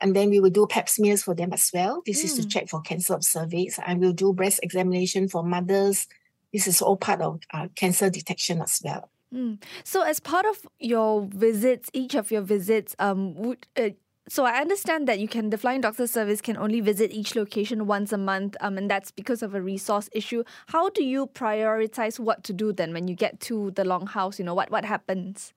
and 0.00 0.14
then 0.14 0.30
we 0.30 0.38
will 0.38 0.50
do 0.50 0.66
Pap 0.66 0.88
smears 0.88 1.24
for 1.24 1.34
them 1.34 1.52
as 1.52 1.70
well. 1.74 2.02
This 2.06 2.20
mm. 2.20 2.24
is 2.26 2.34
to 2.34 2.42
mm. 2.42 2.50
check 2.50 2.68
for 2.68 2.80
cancer 2.80 3.14
of 3.14 3.24
cervix, 3.24 3.80
and 3.84 4.00
we'll 4.00 4.12
do 4.12 4.32
breast 4.32 4.60
examination 4.62 5.28
for 5.28 5.42
mothers. 5.42 6.06
This 6.52 6.68
is 6.68 6.80
all 6.80 6.96
part 6.96 7.20
of 7.20 7.40
uh, 7.52 7.66
cancer 7.74 8.08
detection 8.10 8.62
as 8.62 8.80
well. 8.84 9.10
Mm. 9.34 9.60
So, 9.82 10.02
as 10.02 10.20
part 10.20 10.46
of 10.46 10.60
your 10.78 11.26
visits, 11.28 11.90
each 11.92 12.14
of 12.14 12.30
your 12.30 12.42
visits, 12.42 12.94
um, 13.00 13.34
would 13.34 13.66
uh, 13.76 13.90
so 14.28 14.44
I 14.44 14.60
understand 14.60 15.08
that 15.08 15.18
you 15.18 15.28
can 15.28 15.50
the 15.50 15.58
flying 15.58 15.80
doctor 15.80 16.06
service 16.06 16.40
can 16.40 16.56
only 16.56 16.80
visit 16.80 17.10
each 17.10 17.34
location 17.34 17.86
once 17.86 18.12
a 18.12 18.18
month, 18.18 18.56
um, 18.60 18.78
and 18.78 18.90
that's 18.90 19.10
because 19.10 19.42
of 19.42 19.54
a 19.54 19.62
resource 19.62 20.08
issue. 20.12 20.44
How 20.66 20.90
do 20.90 21.02
you 21.02 21.26
prioritize 21.28 22.18
what 22.18 22.44
to 22.44 22.52
do 22.52 22.72
then 22.72 22.92
when 22.92 23.08
you 23.08 23.14
get 23.14 23.40
to 23.40 23.70
the 23.72 23.84
longhouse? 23.84 24.38
You 24.38 24.44
know 24.44 24.54
what 24.54 24.70
what 24.70 24.84
happens? 24.84 25.52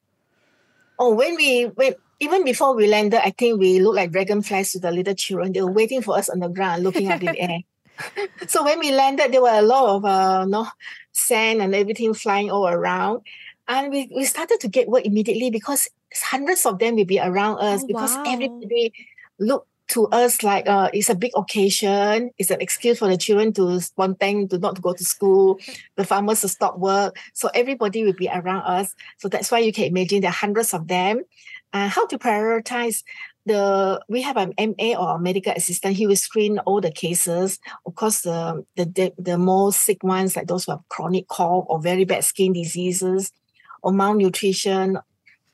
Oh, 0.98 1.13
when 1.13 1.36
we 1.36 1.63
when 1.75 1.96
even 2.20 2.46
before 2.46 2.75
we 2.75 2.88
landed, 2.88 3.25
I 3.25 3.32
think 3.32 3.60
we 3.60 3.80
looked 3.80 3.96
like 3.96 4.12
dragonflies 4.12 4.72
to 4.74 4.80
the 4.80 4.92
little 4.92 5.16
children. 5.16 5.54
They 5.54 5.62
were 5.62 5.72
waiting 5.72 6.01
for 6.01 6.18
us 6.18 6.30
on 6.30 6.40
the 6.40 6.50
ground, 6.50 6.84
looking 6.84 7.12
up 7.12 7.22
in 7.22 7.34
the 7.34 7.40
air. 7.40 7.60
so 8.48 8.63
when 8.63 8.80
we 8.80 8.92
landed, 8.92 9.32
there 9.32 9.42
were 9.42 9.50
a 9.50 9.62
lot 9.63 9.96
of 9.96 10.06
uh, 10.06 10.46
no 10.46 10.68
sand 11.12 11.62
and 11.62 11.74
everything 11.74 12.13
flying 12.13 12.51
all 12.51 12.68
around. 12.68 13.22
And 13.68 13.92
we, 13.92 14.12
we 14.16 14.25
started 14.25 14.60
to 14.62 14.68
get 14.68 14.88
work 14.88 15.06
immediately 15.06 15.50
because 15.50 15.88
hundreds 16.20 16.65
of 16.65 16.80
them 16.80 16.96
will 16.96 17.06
be 17.06 17.20
around 17.20 17.60
us 17.60 17.84
oh, 17.84 17.88
because 17.88 18.15
wow. 18.15 18.24
everybody 18.27 18.94
look 19.39 19.68
to 19.89 20.08
us 20.08 20.41
like 20.41 20.68
uh, 20.68 20.89
it's 20.94 21.10
a 21.10 21.15
big 21.15 21.32
occasion. 21.36 22.32
It's 22.38 22.50
an 22.50 22.62
excuse 22.62 23.00
for 23.00 23.08
the 23.08 23.18
children 23.18 23.53
to 23.53 23.80
spontaneous 23.82 24.50
to 24.51 24.58
not 24.58 24.82
go 24.82 24.94
to 24.94 25.03
school, 25.03 25.60
the 25.96 26.06
farmers 26.06 26.41
to 26.41 26.48
stop 26.48 26.77
work. 26.80 27.18
So 27.34 27.50
everybody 27.53 28.03
will 28.03 28.13
be 28.13 28.30
around 28.30 28.63
us. 28.63 28.96
So 29.18 29.27
that's 29.27 29.51
why 29.51 29.60
you 29.60 29.74
can 29.74 29.86
imagine 29.86 30.22
there 30.22 30.30
are 30.30 30.34
hundreds 30.34 30.74
of 30.74 30.88
them. 30.88 31.24
Uh, 31.74 31.88
how 31.88 32.06
to 32.08 32.18
prioritize? 32.18 33.03
the 33.46 34.00
we 34.08 34.22
have 34.22 34.38
an 34.38 34.53
MA 34.60 34.96
or 34.96 35.15
a 35.15 35.20
medical 35.20 35.53
assistant. 35.53 35.96
He 35.96 36.08
will 36.08 36.15
screen 36.15 36.60
all 36.60 36.82
the 36.82 36.91
cases. 36.91 37.60
Of 37.86 37.96
course, 37.96 38.22
the 38.22 38.65
the 38.75 38.86
the, 38.86 39.13
the 39.18 39.38
more 39.38 39.74
sick 39.74 40.03
ones, 40.03 40.36
like 40.36 40.48
those 40.48 40.65
who 40.65 40.74
have 40.74 40.88
chronic 40.89 41.27
cough 41.27 41.65
or 41.68 41.82
very 41.82 42.06
bad 42.06 42.24
skin 42.24 42.53
diseases, 42.53 43.32
or 43.82 43.91
malnutrition, 43.91 45.00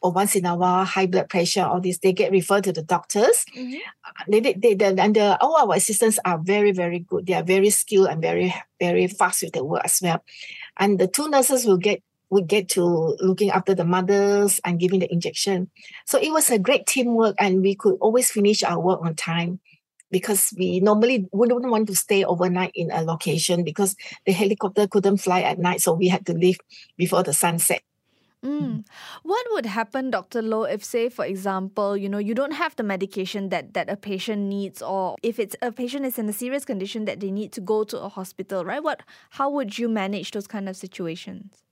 or 0.02 0.12
once 0.12 0.36
in 0.36 0.46
a 0.46 0.56
while 0.56 0.86
high 0.86 1.08
blood 1.08 1.30
pressure, 1.30 1.64
all 1.64 1.82
this, 1.82 2.00
they 2.00 2.14
get 2.14 2.32
referred 2.32 2.64
to 2.66 2.72
the 2.72 2.84
doctors. 2.84 3.46
Mm-hmm. 3.56 4.32
They, 4.32 4.40
they, 4.54 4.74
they, 4.76 4.86
and 4.86 5.16
the, 5.16 5.38
all 5.42 5.58
our 5.58 5.76
assistants 5.76 6.20
are 6.24 6.38
very, 6.38 6.72
very 6.72 7.00
good. 7.00 7.26
They 7.26 7.34
are 7.34 7.44
very 7.44 7.70
skilled 7.70 8.10
and 8.10 8.22
very, 8.22 8.54
very 8.80 9.08
fast 9.08 9.44
with 9.44 9.54
their 9.54 9.64
work 9.64 9.82
as 9.86 10.00
well. 10.02 10.24
And 10.78 11.00
the 11.00 11.08
two 11.08 11.30
nurses 11.30 11.66
will 11.66 11.78
get 11.78 12.02
we 12.30 12.42
get 12.42 12.68
to 12.68 12.84
looking 13.22 13.52
after 13.52 13.74
the 13.74 13.86
mothers 13.86 14.60
and 14.66 14.80
giving 14.80 15.00
the 15.00 15.12
injection. 15.12 15.70
So 16.06 16.20
it 16.20 16.32
was 16.32 16.50
a 16.50 16.60
great 16.60 16.86
teamwork 16.86 17.36
and 17.40 17.62
we 17.62 17.76
could 17.76 17.96
always 18.02 18.30
finish 18.30 18.64
our 18.64 18.80
work 18.80 19.00
on 19.02 19.16
time 19.16 19.62
because 20.12 20.54
we 20.58 20.80
normally 20.80 21.28
wouldn't 21.32 21.70
want 21.70 21.88
to 21.88 21.96
stay 21.96 22.24
overnight 22.24 22.72
in 22.76 22.92
a 22.92 23.02
location 23.02 23.64
because 23.64 23.96
the 24.26 24.32
helicopter 24.32 24.88
couldn't 24.88 25.18
fly 25.18 25.42
at 25.42 25.60
night. 25.60 25.82
So 25.82 25.94
we 25.94 26.08
had 26.08 26.26
to 26.28 26.34
leave 26.34 26.58
before 26.98 27.24
the 27.24 27.34
sunset. 27.34 27.82
Mm. 28.46 28.86
What 29.24 29.46
would 29.52 29.66
happen, 29.66 30.12
Dr. 30.12 30.42
Loh, 30.42 30.64
if, 30.64 30.84
say, 30.84 31.10
for 31.10 31.26
example, 31.26 31.98
you 31.98 32.08
know, 32.08 32.20
you 32.20 32.36
don't 32.36 32.52
have 32.52 32.76
the 32.76 32.84
medication 32.84 33.50
that, 33.50 33.74
that 33.74 33.90
a 33.90 33.98
patient 33.98 34.44
needs, 34.44 34.82
or 34.82 35.16
if 35.24 35.40
it's 35.40 35.56
a 35.62 35.72
patient 35.72 36.06
is 36.06 36.20
in 36.20 36.30
a 36.30 36.34
serious 36.34 36.64
condition 36.64 37.06
that 37.06 37.20
they 37.20 37.32
need 37.32 37.52
to 37.54 37.62
go 37.62 37.84
to 37.84 38.00
a 38.00 38.10
hospital, 38.10 38.64
right? 38.64 38.84
What, 38.84 39.02
how 39.32 39.50
would 39.50 39.80
you 39.80 39.90
manage 39.90 40.32
those 40.32 40.48
kind 40.48 40.70
of 40.70 40.78
situations? 40.78 41.67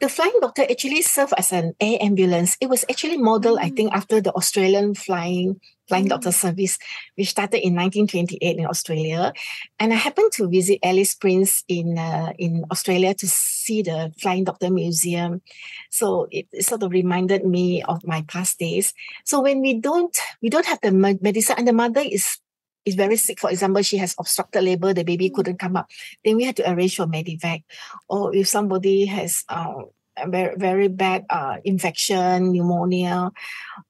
The 0.00 0.08
flying 0.08 0.38
doctor 0.40 0.62
actually 0.62 1.02
served 1.02 1.34
as 1.36 1.52
an 1.52 1.74
air 1.78 1.98
ambulance. 2.00 2.56
It 2.60 2.70
was 2.70 2.84
actually 2.90 3.18
modeled, 3.18 3.58
mm. 3.58 3.64
I 3.64 3.68
think, 3.68 3.92
after 3.92 4.20
the 4.20 4.32
Australian 4.32 4.94
flying 4.94 5.60
flying 5.88 6.06
mm. 6.06 6.10
doctor 6.10 6.32
service, 6.32 6.78
which 7.16 7.30
started 7.30 7.66
in 7.66 7.74
1928 7.74 8.56
in 8.56 8.66
Australia. 8.66 9.32
And 9.78 9.92
I 9.92 9.96
happened 9.96 10.32
to 10.32 10.48
visit 10.48 10.78
Alice 10.82 11.10
Springs 11.10 11.64
in 11.68 11.98
uh, 11.98 12.32
in 12.38 12.64
Australia 12.70 13.12
to 13.14 13.26
see 13.28 13.82
the 13.82 14.12
flying 14.18 14.44
doctor 14.44 14.70
museum. 14.70 15.42
So 15.90 16.28
it, 16.30 16.46
it, 16.52 16.64
sort 16.64 16.82
of 16.82 16.92
reminded 16.92 17.44
me 17.44 17.82
of 17.82 18.06
my 18.06 18.22
past 18.22 18.58
days. 18.58 18.94
So 19.24 19.42
when 19.42 19.60
we 19.60 19.74
don't 19.74 20.16
we 20.40 20.48
don't 20.48 20.66
have 20.66 20.80
the 20.80 20.92
medicine 20.92 21.56
and 21.58 21.68
the 21.68 21.74
mother 21.74 22.00
is 22.00 22.38
is 22.84 22.94
very 22.94 23.16
sick, 23.16 23.40
for 23.40 23.50
example, 23.50 23.82
she 23.82 23.98
has 23.98 24.14
obstructed 24.18 24.62
labor, 24.62 24.94
the 24.94 25.04
baby 25.04 25.30
mm. 25.30 25.34
couldn't 25.34 25.58
come 25.58 25.76
up, 25.76 25.90
then 26.24 26.36
we 26.36 26.44
had 26.44 26.56
to 26.56 26.70
arrange 26.70 26.96
for 26.96 27.06
medevac. 27.06 27.64
Or 28.08 28.34
if 28.34 28.48
somebody 28.48 29.06
has 29.06 29.44
uh, 29.48 29.82
a 30.16 30.28
very, 30.28 30.56
very 30.56 30.88
bad 30.88 31.26
uh, 31.30 31.58
infection, 31.64 32.52
pneumonia, 32.52 33.30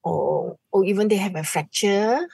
or 0.02 0.56
or 0.72 0.84
even 0.84 1.08
they 1.08 1.16
have 1.16 1.36
a 1.36 1.44
fracture, 1.44 2.26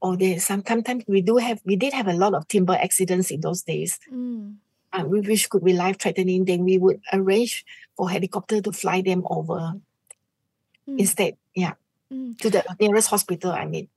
or 0.00 0.16
they 0.16 0.38
sometimes 0.38 1.04
we 1.06 1.22
do 1.22 1.36
have 1.36 1.60
we 1.64 1.76
did 1.76 1.92
have 1.92 2.08
a 2.08 2.12
lot 2.12 2.34
of 2.34 2.46
timber 2.48 2.74
accidents 2.74 3.30
in 3.30 3.40
those 3.40 3.62
days. 3.62 3.98
Mm. 4.12 4.56
And 4.90 5.10
we 5.10 5.20
wish 5.20 5.48
could 5.48 5.64
be 5.64 5.74
life 5.74 5.98
threatening, 5.98 6.46
then 6.46 6.64
we 6.64 6.78
would 6.78 7.00
arrange 7.12 7.64
for 7.94 8.08
helicopter 8.08 8.62
to 8.62 8.72
fly 8.72 9.02
them 9.02 9.22
over 9.28 9.74
mm. 10.88 10.98
instead. 10.98 11.36
Yeah. 11.54 11.74
Mm. 12.10 12.38
To 12.38 12.48
the 12.48 12.64
nearest 12.80 13.08
hospital, 13.08 13.52
I 13.52 13.66
mean. 13.66 13.88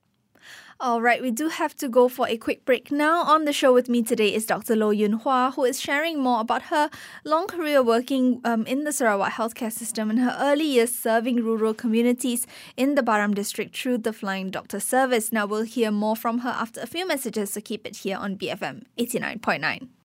All 0.83 0.99
right, 0.99 1.21
we 1.21 1.29
do 1.29 1.49
have 1.49 1.75
to 1.75 1.87
go 1.87 2.07
for 2.09 2.27
a 2.27 2.37
quick 2.37 2.65
break 2.65 2.91
now. 2.91 3.21
On 3.21 3.45
the 3.45 3.53
show 3.53 3.71
with 3.71 3.87
me 3.87 4.01
today 4.01 4.33
is 4.33 4.47
Dr. 4.47 4.75
Loh 4.75 4.89
Yunn 4.89 5.21
Hua, 5.21 5.51
who 5.51 5.63
is 5.63 5.79
sharing 5.79 6.19
more 6.19 6.41
about 6.41 6.63
her 6.73 6.89
long 7.23 7.45
career 7.45 7.83
working 7.83 8.41
um, 8.43 8.65
in 8.65 8.83
the 8.83 8.91
Sarawak 8.91 9.33
healthcare 9.33 9.71
system 9.71 10.09
and 10.09 10.17
her 10.17 10.35
early 10.39 10.63
years 10.63 10.91
serving 10.91 11.43
rural 11.43 11.75
communities 11.75 12.47
in 12.75 12.95
the 12.95 13.03
Baram 13.03 13.35
district 13.35 13.77
through 13.77 13.99
the 13.99 14.11
Flying 14.11 14.49
Doctor 14.49 14.79
service. 14.79 15.31
Now 15.31 15.45
we'll 15.45 15.69
hear 15.69 15.91
more 15.91 16.15
from 16.15 16.39
her 16.39 16.49
after 16.49 16.81
a 16.81 16.87
few 16.87 17.07
messages, 17.07 17.53
so 17.53 17.61
keep 17.61 17.85
it 17.85 17.97
here 17.97 18.17
on 18.17 18.35
BFM 18.35 18.85
89.9. 18.97 20.00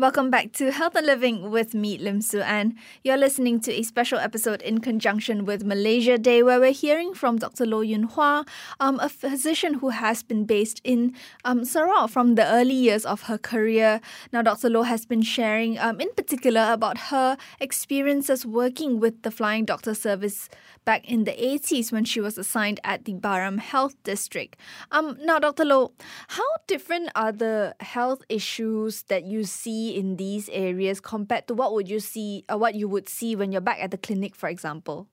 Welcome 0.00 0.30
back 0.30 0.52
to 0.52 0.70
Health 0.70 0.94
and 0.94 1.04
Living 1.04 1.50
with 1.50 1.74
me, 1.74 1.98
Lim 1.98 2.20
Su 2.20 2.40
Ann. 2.40 2.76
You're 3.02 3.16
listening 3.16 3.58
to 3.62 3.72
a 3.72 3.82
special 3.82 4.20
episode 4.20 4.62
in 4.62 4.78
conjunction 4.78 5.44
with 5.44 5.64
Malaysia 5.64 6.16
Day, 6.16 6.40
where 6.40 6.60
we're 6.60 6.70
hearing 6.70 7.14
from 7.14 7.38
Dr. 7.38 7.66
Loh 7.66 7.80
Yunn 7.80 8.04
Hua, 8.04 8.44
um, 8.78 9.00
a 9.00 9.08
physician 9.08 9.74
who 9.74 9.88
has 9.88 10.22
been 10.22 10.44
based 10.44 10.80
in 10.84 11.16
um, 11.44 11.64
Sarawak 11.64 12.10
from 12.10 12.36
the 12.36 12.46
early 12.46 12.74
years 12.74 13.04
of 13.04 13.22
her 13.22 13.38
career. 13.38 14.00
Now, 14.32 14.40
Dr. 14.40 14.70
Loh 14.70 14.84
has 14.84 15.04
been 15.04 15.22
sharing, 15.22 15.80
um, 15.80 16.00
in 16.00 16.14
particular, 16.14 16.68
about 16.72 17.10
her 17.10 17.36
experiences 17.58 18.46
working 18.46 19.00
with 19.00 19.22
the 19.22 19.32
Flying 19.32 19.64
Doctor 19.64 19.94
Service 19.94 20.48
back 20.84 21.10
in 21.10 21.24
the 21.24 21.32
80s 21.32 21.90
when 21.90 22.04
she 22.04 22.20
was 22.20 22.38
assigned 22.38 22.78
at 22.84 23.04
the 23.04 23.14
Baram 23.14 23.58
Health 23.58 24.00
District. 24.04 24.56
Um, 24.92 25.18
now, 25.20 25.40
Dr. 25.40 25.64
Loh, 25.64 25.90
how 26.28 26.46
different 26.68 27.10
are 27.16 27.32
the 27.32 27.74
health 27.80 28.22
issues 28.28 29.02
that 29.08 29.24
you 29.24 29.42
see 29.42 29.87
in 29.96 30.16
these 30.16 30.48
areas 30.50 31.00
compared 31.00 31.46
to 31.48 31.54
what 31.54 31.72
would 31.72 31.88
you 31.88 32.00
see, 32.00 32.44
or 32.48 32.54
uh, 32.54 32.58
what 32.58 32.74
you 32.74 32.88
would 32.88 33.08
see 33.08 33.36
when 33.36 33.52
you're 33.52 33.60
back 33.60 33.78
at 33.80 33.90
the 33.90 33.98
clinic, 33.98 34.34
for 34.34 34.48
example? 34.48 35.08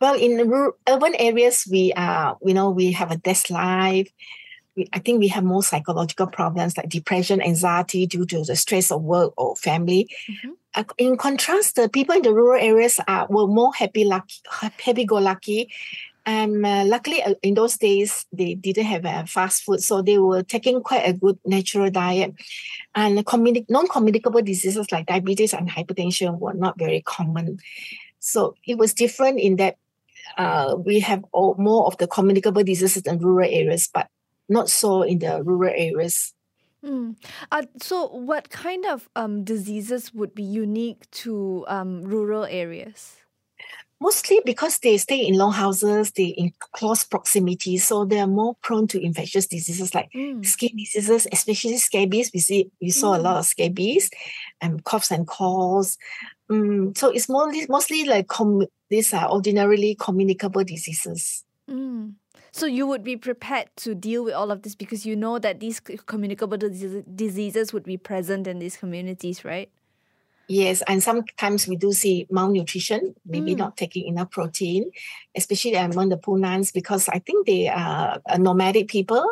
Well, 0.00 0.14
in 0.14 0.48
rural, 0.48 0.76
urban 0.88 1.14
areas, 1.16 1.66
we 1.70 1.92
are, 1.96 2.36
you 2.42 2.54
know, 2.54 2.70
we 2.70 2.92
have 2.92 3.10
a 3.10 3.16
desk 3.16 3.50
life. 3.50 4.10
We, 4.76 4.88
I 4.92 4.98
think 4.98 5.20
we 5.20 5.28
have 5.28 5.44
more 5.44 5.62
psychological 5.62 6.26
problems 6.26 6.76
like 6.76 6.88
depression, 6.88 7.40
anxiety 7.40 8.06
due 8.06 8.26
to 8.26 8.42
the 8.42 8.56
stress 8.56 8.90
of 8.90 9.02
work 9.02 9.32
or 9.36 9.54
family. 9.56 10.08
Mm-hmm 10.28 10.50
in 10.98 11.16
contrast, 11.16 11.76
the 11.76 11.88
people 11.88 12.14
in 12.14 12.22
the 12.22 12.32
rural 12.32 12.60
areas 12.60 12.98
are 13.06 13.26
were 13.28 13.46
more 13.46 13.74
happy, 13.74 14.04
lucky, 14.04 14.36
happy 14.50 15.04
And 16.24 16.64
uh, 16.64 16.84
luckily, 16.86 17.22
uh, 17.22 17.34
in 17.42 17.54
those 17.54 17.76
days, 17.76 18.26
they 18.32 18.54
didn't 18.54 18.84
have 18.84 19.04
uh, 19.04 19.24
fast 19.26 19.64
food, 19.64 19.82
so 19.82 20.02
they 20.02 20.18
were 20.18 20.42
taking 20.42 20.80
quite 20.82 21.02
a 21.02 21.12
good 21.12 21.38
natural 21.44 21.90
diet. 21.90 22.34
And 22.94 23.18
communi- 23.26 23.68
non-communicable 23.68 24.42
diseases 24.42 24.92
like 24.92 25.06
diabetes 25.06 25.52
and 25.52 25.68
hypertension 25.68 26.38
were 26.38 26.54
not 26.54 26.78
very 26.78 27.02
common. 27.02 27.58
So 28.20 28.54
it 28.64 28.78
was 28.78 28.94
different 28.94 29.40
in 29.40 29.56
that 29.56 29.78
uh, 30.38 30.76
we 30.78 31.00
have 31.00 31.24
all, 31.32 31.56
more 31.58 31.86
of 31.86 31.96
the 31.98 32.06
communicable 32.06 32.62
diseases 32.62 33.02
in 33.02 33.18
rural 33.18 33.48
areas, 33.50 33.88
but 33.92 34.08
not 34.48 34.70
so 34.70 35.02
in 35.02 35.18
the 35.18 35.42
rural 35.42 35.74
areas. 35.74 36.32
Mm. 36.84 37.16
Uh, 37.50 37.62
so, 37.80 38.08
what 38.08 38.50
kind 38.50 38.84
of 38.86 39.08
um, 39.14 39.44
diseases 39.44 40.12
would 40.12 40.34
be 40.34 40.42
unique 40.42 41.08
to 41.22 41.64
um, 41.68 42.02
rural 42.02 42.44
areas? 42.44 43.21
Mostly 44.02 44.40
because 44.44 44.80
they 44.80 44.98
stay 44.98 45.24
in 45.24 45.38
long 45.38 45.52
houses, 45.52 46.10
they 46.10 46.24
in 46.24 46.52
close 46.72 47.04
proximity, 47.04 47.78
so 47.78 48.04
they 48.04 48.18
are 48.18 48.26
more 48.26 48.56
prone 48.60 48.88
to 48.88 49.00
infectious 49.00 49.46
diseases 49.46 49.94
like 49.94 50.10
mm. 50.12 50.44
skin 50.44 50.76
diseases, 50.76 51.28
especially 51.30 51.76
scabies. 51.76 52.32
We 52.34 52.40
see 52.40 52.68
we 52.80 52.90
saw 52.90 53.14
mm. 53.14 53.18
a 53.18 53.22
lot 53.22 53.36
of 53.36 53.46
scabies, 53.46 54.10
and 54.60 54.82
coughs 54.82 55.12
and 55.12 55.24
colds. 55.24 55.98
Mm, 56.50 56.98
so 56.98 57.10
it's 57.10 57.28
mostly 57.28 57.66
mostly 57.68 58.04
like 58.04 58.26
com- 58.26 58.66
these 58.90 59.14
are 59.14 59.30
ordinarily 59.30 59.94
communicable 59.94 60.64
diseases. 60.64 61.44
Mm. 61.70 62.14
So 62.50 62.66
you 62.66 62.88
would 62.88 63.04
be 63.04 63.16
prepared 63.16 63.68
to 63.76 63.94
deal 63.94 64.24
with 64.24 64.34
all 64.34 64.50
of 64.50 64.62
this 64.62 64.74
because 64.74 65.06
you 65.06 65.14
know 65.14 65.38
that 65.38 65.60
these 65.60 65.78
communicable 65.78 66.58
diseases 66.58 67.72
would 67.72 67.84
be 67.84 67.96
present 67.96 68.48
in 68.48 68.58
these 68.58 68.76
communities, 68.76 69.44
right? 69.44 69.70
Yes, 70.52 70.82
and 70.86 71.02
sometimes 71.02 71.66
we 71.66 71.76
do 71.76 71.92
see 71.92 72.26
malnutrition, 72.28 73.14
maybe 73.24 73.54
mm. 73.54 73.58
not 73.64 73.78
taking 73.78 74.06
enough 74.06 74.30
protein, 74.30 74.90
especially 75.34 75.76
among 75.76 76.10
the 76.10 76.18
Punans, 76.18 76.72
because 76.72 77.08
I 77.08 77.20
think 77.20 77.46
they 77.46 77.68
are 77.68 78.20
nomadic 78.36 78.88
people. 78.88 79.24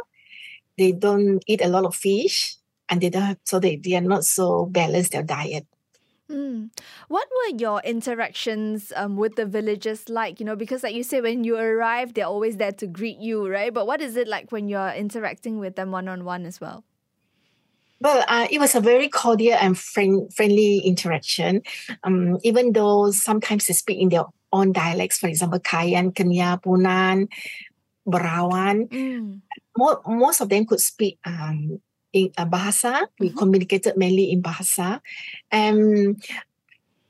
They 0.79 0.93
don't 0.93 1.45
eat 1.47 1.61
a 1.61 1.69
lot 1.69 1.85
of 1.85 1.95
fish, 1.95 2.57
and 2.89 3.03
they 3.03 3.11
don't 3.11 3.37
have, 3.37 3.39
so 3.45 3.61
they, 3.61 3.77
they 3.77 3.97
are 3.97 4.01
not 4.01 4.25
so 4.25 4.65
balanced 4.65 5.13
their 5.13 5.23
diet. 5.23 5.67
Mm. 6.31 6.71
What 7.09 7.29
were 7.29 7.59
your 7.59 7.83
interactions 7.85 8.91
um, 8.97 9.19
with 9.19 9.37
the 9.37 9.45
villagers 9.45 10.09
like? 10.09 10.41
You 10.41 10.47
know, 10.47 10.57
because 10.57 10.83
like 10.83 10.95
you 10.95 11.03
say, 11.03 11.21
when 11.21 11.45
you 11.45 11.59
arrive, 11.59 12.15
they're 12.15 12.25
always 12.25 12.57
there 12.57 12.73
to 12.73 12.87
greet 12.87 13.19
you, 13.19 13.47
right? 13.47 13.75
But 13.75 13.87
what 13.87 14.01
is 14.01 14.17
it 14.17 14.27
like 14.27 14.53
when 14.53 14.69
you're 14.69 14.93
interacting 14.97 15.59
with 15.59 15.77
them 15.77 15.91
one 15.91 16.09
on 16.09 16.25
one 16.25 16.47
as 16.47 16.63
well? 16.63 16.83
Well, 18.01 18.25
uh, 18.27 18.49
it 18.51 18.59
was 18.59 18.75
a 18.75 18.81
very 18.81 19.09
cordial 19.09 19.59
and 19.61 19.77
friend, 19.77 20.33
friendly 20.33 20.79
interaction. 20.79 21.63
Um, 22.03 22.39
even 22.43 22.73
though 22.73 23.11
sometimes 23.11 23.67
they 23.67 23.75
speak 23.75 23.99
in 24.01 24.09
their 24.09 24.25
own 24.53 24.73
dialects, 24.73 25.19
for 25.19 25.29
example, 25.29 25.61
Kayan, 25.61 26.13
Kenyah, 26.13 26.63
Punan, 26.63 27.29
Berawan. 28.09 28.89
Mm. 28.89 29.41
Most, 29.77 29.99
most 30.07 30.41
of 30.41 30.49
them 30.49 30.65
could 30.65 30.81
speak 30.81 31.19
um, 31.27 31.81
in 32.13 32.33
uh, 32.39 32.47
Bahasa. 32.47 33.07
We 33.19 33.29
mm-hmm. 33.29 33.39
communicated 33.39 33.97
mainly 33.97 34.33
in 34.33 34.43
Bahasa. 34.43 35.01
And 35.51 36.23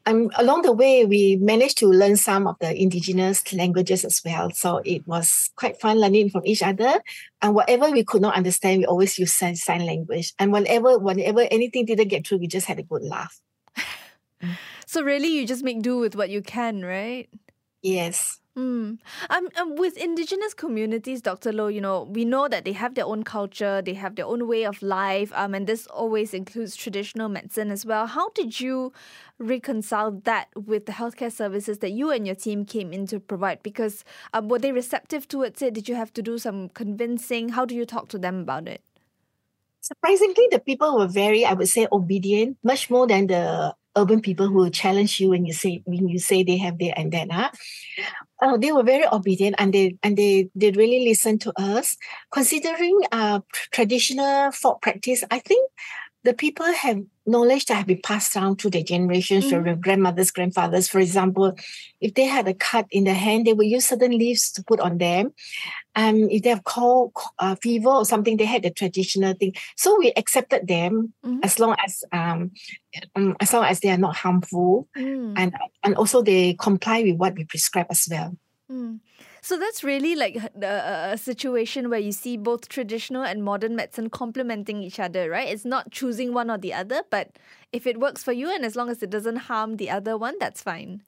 um, 0.07 0.30
along 0.37 0.62
the 0.62 0.73
way, 0.73 1.04
we 1.04 1.37
managed 1.37 1.78
to 1.78 1.87
learn 1.87 2.16
some 2.16 2.47
of 2.47 2.59
the 2.59 2.75
indigenous 2.75 3.52
languages 3.52 4.04
as 4.04 4.23
well. 4.25 4.50
So 4.50 4.80
it 4.85 5.07
was 5.07 5.50
quite 5.57 5.80
fun 5.80 6.00
learning 6.00 6.30
from 6.30 6.42
each 6.45 6.62
other. 6.62 7.00
And 7.42 7.54
whatever 7.54 7.90
we 7.90 8.04
could 8.04 8.23
not 8.23 8.35
understand, 8.35 8.80
we 8.80 8.87
always 8.87 9.19
use 9.19 9.33
sign, 9.33 9.57
sign 9.57 9.85
language. 9.85 10.33
And 10.38 10.52
whenever, 10.52 10.99
whenever 10.99 11.40
anything 11.50 11.85
didn't 11.85 12.09
get 12.09 12.26
through, 12.26 12.38
we 12.38 12.47
just 12.47 12.66
had 12.66 12.78
a 12.78 12.83
good 12.83 13.02
laugh. 13.02 13.40
so 14.87 15.02
really, 15.02 15.28
you 15.28 15.47
just 15.47 15.62
make 15.62 15.83
do 15.83 15.99
with 15.99 16.16
what 16.16 16.30
you 16.30 16.42
can, 16.42 16.83
right? 16.83 17.28
Yes. 17.83 18.39
Mm. 18.59 18.99
Um, 19.30 19.49
um, 19.57 19.76
with 19.76 19.97
indigenous 19.97 20.54
communities, 20.54 21.23
Dr. 21.23 21.52
Loh, 21.52 21.69
you 21.69 21.80
know, 21.80 22.02
we 22.02 22.25
know 22.25 22.49
that 22.49 22.64
they 22.64 22.73
have 22.73 22.97
their 22.97 23.07
own 23.07 23.23
culture, 23.23 23.80
they 23.80 23.95
have 23.95 24.16
their 24.16 24.26
own 24.26 24.49
way 24.49 24.64
of 24.64 24.83
life, 24.83 25.30
um, 25.37 25.54
and 25.54 25.69
this 25.69 25.87
always 25.87 26.35
includes 26.35 26.75
traditional 26.75 27.28
medicine 27.28 27.71
as 27.71 27.87
well. 27.87 28.09
How 28.09 28.30
did 28.30 28.59
you 28.59 28.92
reconcile 29.38 30.11
that 30.25 30.49
with 30.57 30.87
the 30.87 30.92
healthcare 30.92 31.30
services 31.30 31.78
that 31.78 31.92
you 31.92 32.11
and 32.11 32.26
your 32.26 32.35
team 32.35 32.64
came 32.64 32.92
in 32.92 33.07
to 33.07 33.21
provide? 33.21 33.62
Because 33.62 34.04
um, 34.35 34.49
were 34.49 34.59
they 34.59 34.73
receptive 34.73 35.28
towards 35.28 35.62
it? 35.62 35.73
Did 35.73 35.88
you 35.88 35.95
have 35.95 36.12
to 36.14 36.23
do 36.23 36.37
some 36.37 36.71
convincing? 36.71 37.50
How 37.50 37.64
do 37.64 37.76
you 37.76 37.87
talk 37.87 38.09
to 38.09 38.19
them 38.19 38.40
about 38.40 38.66
it? 38.66 38.83
Surprisingly, 39.80 40.49
the 40.50 40.59
people 40.59 40.99
were 40.99 41.07
very, 41.07 41.45
I 41.45 41.52
would 41.52 41.69
say, 41.69 41.87
obedient, 41.92 42.59
much 42.64 42.90
more 42.90 43.07
than 43.07 43.28
the 43.28 43.75
urban 43.97 44.21
people 44.21 44.47
who 44.47 44.54
will 44.54 44.71
challenge 44.71 45.21
you 45.21 45.30
when 45.30 45.45
you 45.45 45.52
say 45.52 45.83
when 45.85 46.09
you 46.09 46.19
say 46.19 46.42
they 46.42 46.59
have 46.59 46.78
their. 46.78 46.95
Huh? 46.97 47.50
Oh, 48.42 48.56
they 48.56 48.73
were 48.73 48.82
very 48.82 49.04
obedient 49.12 49.56
and 49.59 49.73
they 49.73 49.97
and 50.02 50.16
they 50.16 50.49
they 50.54 50.70
really 50.70 51.04
listened 51.04 51.42
to 51.42 51.52
us. 51.61 51.97
Considering 52.32 52.99
uh 53.12 53.40
traditional 53.70 54.50
folk 54.52 54.80
practice, 54.80 55.25
I 55.30 55.40
think 55.40 55.70
the 56.25 56.35
people 56.35 56.66
have 56.73 57.02
knowledge 57.30 57.66
that 57.66 57.75
have 57.75 57.87
been 57.87 58.00
passed 58.02 58.34
down 58.34 58.56
to 58.56 58.68
their 58.68 58.82
generations 58.82 59.46
mm. 59.46 59.50
from 59.50 59.80
grandmothers, 59.80 60.30
grandfathers. 60.30 60.88
For 60.88 60.99
example, 60.99 61.54
if 62.00 62.14
they 62.14 62.25
had 62.25 62.49
a 62.49 62.54
cut 62.54 62.87
in 62.90 63.04
the 63.04 63.14
hand, 63.14 63.46
they 63.46 63.52
would 63.52 63.66
use 63.66 63.87
certain 63.87 64.12
leaves 64.12 64.50
to 64.52 64.64
put 64.64 64.80
on 64.80 64.99
them. 64.99 65.32
Um, 65.94 66.28
if 66.30 66.42
they 66.42 66.50
have 66.50 66.64
cold 66.64 67.12
uh, 67.38 67.54
fever 67.56 67.88
or 67.88 68.04
something, 68.04 68.37
they 68.37 68.44
had 68.44 68.62
the 68.62 68.70
traditional 68.70 69.34
thing. 69.34 69.54
So 69.76 69.99
we 69.99 70.12
accepted 70.16 70.66
them 70.66 71.14
mm. 71.25 71.40
as 71.42 71.58
long 71.58 71.76
as 71.84 72.04
um, 72.12 72.52
um, 73.14 73.37
as 73.40 73.52
long 73.52 73.64
as 73.64 73.80
they 73.80 73.90
are 73.90 73.99
not 73.99 74.16
harmful, 74.16 74.88
mm. 74.96 75.34
and 75.37 75.54
and 75.82 75.94
also 75.96 76.22
they 76.22 76.54
comply 76.54 77.02
with 77.02 77.16
what 77.16 77.34
we 77.34 77.44
prescribe 77.44 77.87
as 77.90 78.06
well. 78.10 78.37
Mm. 78.70 79.00
So 79.42 79.59
that's 79.59 79.82
really 79.82 80.14
like 80.14 80.37
a, 80.37 81.12
a, 81.12 81.18
situation 81.18 81.88
where 81.88 81.99
you 81.99 82.12
see 82.12 82.37
both 82.37 82.68
traditional 82.68 83.23
and 83.23 83.42
modern 83.42 83.76
medicine 83.76 84.11
complementing 84.11 84.82
each 84.82 85.00
other, 85.00 85.30
right? 85.30 85.49
It's 85.49 85.64
not 85.64 85.90
choosing 85.90 86.35
one 86.35 86.50
or 86.50 86.59
the 86.59 86.75
other, 86.75 87.02
but 87.11 87.30
if 87.73 87.87
it 87.87 87.99
works 87.99 88.23
for 88.23 88.32
you 88.32 88.52
and 88.52 88.64
as 88.64 88.76
long 88.76 88.90
as 88.90 89.02
it 89.02 89.11
doesn't 89.11 89.37
harm 89.37 89.76
the 89.76 89.90
other 89.90 90.16
one, 90.18 90.35
that's 90.38 90.62
fine. 90.62 91.02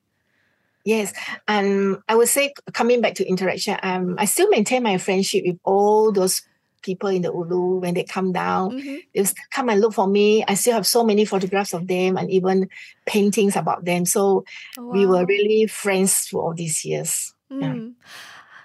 Yes, 0.84 1.12
and 1.46 1.98
I 2.08 2.16
would 2.16 2.28
say 2.28 2.54
coming 2.72 3.00
back 3.00 3.14
to 3.14 3.26
interaction, 3.26 3.78
um, 3.82 4.16
I 4.18 4.24
still 4.24 4.48
maintain 4.48 4.82
my 4.82 4.98
friendship 4.98 5.44
with 5.46 5.58
all 5.62 6.10
those 6.10 6.42
people 6.82 7.08
in 7.08 7.22
the 7.22 7.32
Ulu 7.32 7.78
when 7.78 7.94
they 7.94 8.02
come 8.02 8.32
down. 8.32 8.72
Mm-hmm. 8.72 8.96
They 9.14 9.24
come 9.52 9.68
and 9.68 9.80
look 9.80 9.94
for 9.94 10.06
me. 10.06 10.44
I 10.46 10.54
still 10.54 10.74
have 10.74 10.86
so 10.86 11.04
many 11.04 11.24
photographs 11.24 11.72
of 11.72 11.86
them 11.86 12.16
and 12.16 12.30
even 12.30 12.68
paintings 13.06 13.56
about 13.56 13.84
them. 13.84 14.04
So 14.04 14.44
wow. 14.76 14.90
we 14.90 15.06
were 15.06 15.24
really 15.24 15.66
friends 15.66 16.26
for 16.26 16.42
all 16.42 16.54
these 16.54 16.84
years. 16.84 17.32
Mm. 17.52 17.94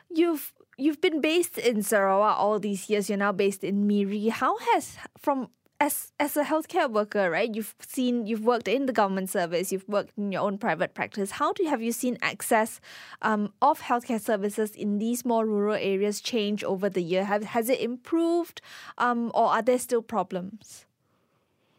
You've 0.10 0.54
you've 0.78 1.02
been 1.02 1.22
based 1.22 1.58
in 1.58 1.84
Sarawak 1.84 2.38
all 2.40 2.60
these 2.60 2.90
years. 2.90 3.10
You're 3.10 3.18
now 3.18 3.32
based 3.32 3.64
in 3.64 3.88
Miri. 3.88 4.30
How 4.30 4.58
has 4.58 4.98
from 5.18 5.50
as 5.80 6.12
as 6.20 6.36
a 6.36 6.44
healthcare 6.44 6.90
worker, 6.90 7.30
right? 7.30 7.54
You've 7.54 7.76
seen 7.80 8.26
you've 8.26 8.46
worked 8.46 8.68
in 8.68 8.86
the 8.86 8.94
government 8.94 9.30
service, 9.30 9.72
you've 9.72 9.88
worked 9.88 10.18
in 10.18 10.32
your 10.32 10.42
own 10.42 10.58
private 10.58 10.94
practice. 10.94 11.32
How 11.32 11.54
do 11.54 11.66
have 11.66 11.82
you 11.82 11.92
seen 11.92 12.18
access 12.22 12.80
um, 13.22 13.54
of 13.62 13.82
healthcare 13.82 14.22
services 14.22 14.72
in 14.72 14.98
these 14.98 15.24
more 15.26 15.46
rural 15.46 15.76
areas 15.76 16.22
change 16.22 16.64
over 16.64 16.90
the 16.90 17.04
year? 17.04 17.26
Have 17.26 17.44
has 17.44 17.70
it 17.70 17.80
improved, 17.80 18.62
um, 18.98 19.32
or 19.34 19.48
are 19.48 19.62
there 19.62 19.80
still 19.80 20.02
problems? 20.02 20.87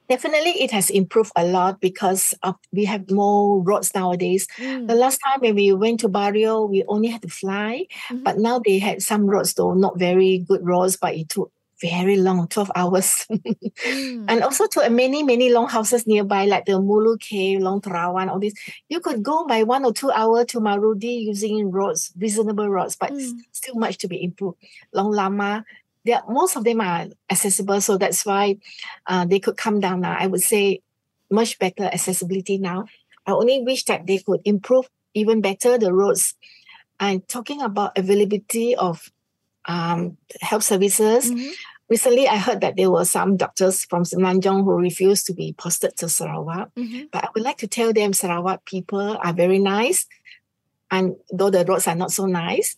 Definitely, 0.09 0.63
it 0.63 0.71
has 0.71 0.89
improved 0.89 1.33
a 1.37 1.45
lot 1.45 1.81
because 1.81 2.33
we 2.73 2.87
have 2.87 3.11
more 3.11 3.63
roads 3.63 3.95
nowadays. 3.95 4.47
Mm. 4.57 4.89
The 4.89 4.95
last 4.95 5.19
time 5.19 5.41
when 5.41 5.55
we 5.55 5.73
went 5.73 6.01
to 6.01 6.09
Bario, 6.09 6.69
we 6.69 6.83
only 6.89 7.09
had 7.09 7.23
to 7.23 7.29
fly, 7.29 7.87
mm-hmm. 8.09 8.23
but 8.23 8.39
now 8.39 8.59
they 8.59 8.79
had 8.79 9.03
some 9.03 9.27
roads 9.27 9.53
though, 9.55 9.75
not 9.75 9.99
very 9.99 10.39
good 10.39 10.65
roads, 10.65 10.97
but 10.97 11.15
it 11.15 11.29
took 11.29 11.53
very 11.81 12.17
long, 12.17 12.49
12 12.49 12.71
hours. 12.75 13.27
mm. 13.31 14.25
And 14.29 14.43
also 14.43 14.67
to 14.67 14.91
many, 14.91 15.23
many 15.23 15.51
long 15.51 15.69
houses 15.69 16.07
nearby, 16.07 16.47
like 16.47 16.65
the 16.65 16.73
Mulu 16.73 17.21
Cave, 17.21 17.61
Long 17.61 17.81
Terawan, 17.81 18.29
all 18.29 18.41
this. 18.41 18.55
You 18.89 19.01
could 19.01 19.23
go 19.23 19.47
by 19.47 19.63
one 19.63 19.85
or 19.85 19.93
two 19.93 20.11
hour 20.11 20.45
to 20.47 20.61
Marudi 20.61 21.25
using 21.25 21.71
roads, 21.71 22.13
reasonable 22.19 22.69
roads, 22.69 22.97
but 22.97 23.13
mm. 23.13 23.33
still 23.53 23.77
much 23.77 23.99
to 23.99 24.09
be 24.09 24.23
improved. 24.23 24.59
Long 24.93 25.13
Lama, 25.13 25.65
there 26.05 26.23
most 26.29 26.57
of 26.57 26.65
them 26.65 26.81
are 26.81 27.07
accessible, 27.31 27.81
so 27.81 27.99
that's 27.99 28.25
why 28.25 28.59
uh, 29.07 29.25
they 29.25 29.41
could 29.41 29.57
come 29.57 29.81
down 29.81 30.01
now. 30.01 30.17
I 30.19 30.27
would 30.27 30.43
say 30.43 30.81
much 31.31 31.59
better 31.59 31.85
accessibility 31.85 32.59
now. 32.59 32.87
I 33.27 33.33
only 33.33 33.63
wish 33.63 33.85
that 33.85 34.07
they 34.07 34.19
could 34.19 34.41
improve 34.45 34.89
even 35.15 35.41
better 35.41 35.79
the 35.79 35.93
roads. 35.93 36.35
And 37.01 37.27
talking 37.29 37.63
about 37.63 37.97
availability 37.97 38.75
of 38.75 39.13
um, 39.67 40.17
health 40.41 40.65
services, 40.65 41.31
mm-hmm. 41.31 41.51
recently 41.89 42.27
I 42.27 42.37
heard 42.37 42.61
that 42.63 42.77
there 42.77 42.91
were 42.91 43.05
some 43.05 43.37
doctors 43.37 43.85
from 43.85 44.05
Semenanjung 44.05 44.65
who 44.65 44.73
refused 44.79 45.27
to 45.27 45.35
be 45.35 45.53
posted 45.53 45.97
to 45.99 46.09
Sarawak. 46.09 46.75
Mm-hmm. 46.75 47.07
But 47.13 47.25
I 47.25 47.29
would 47.35 47.45
like 47.45 47.59
to 47.59 47.69
tell 47.69 47.93
them 47.93 48.13
Sarawak 48.13 48.65
people 48.65 49.19
are 49.23 49.33
very 49.33 49.59
nice, 49.59 50.07
and 50.91 51.17
though 51.31 51.51
the 51.51 51.65
roads 51.65 51.87
are 51.87 51.95
not 51.95 52.11
so 52.11 52.27
nice, 52.27 52.77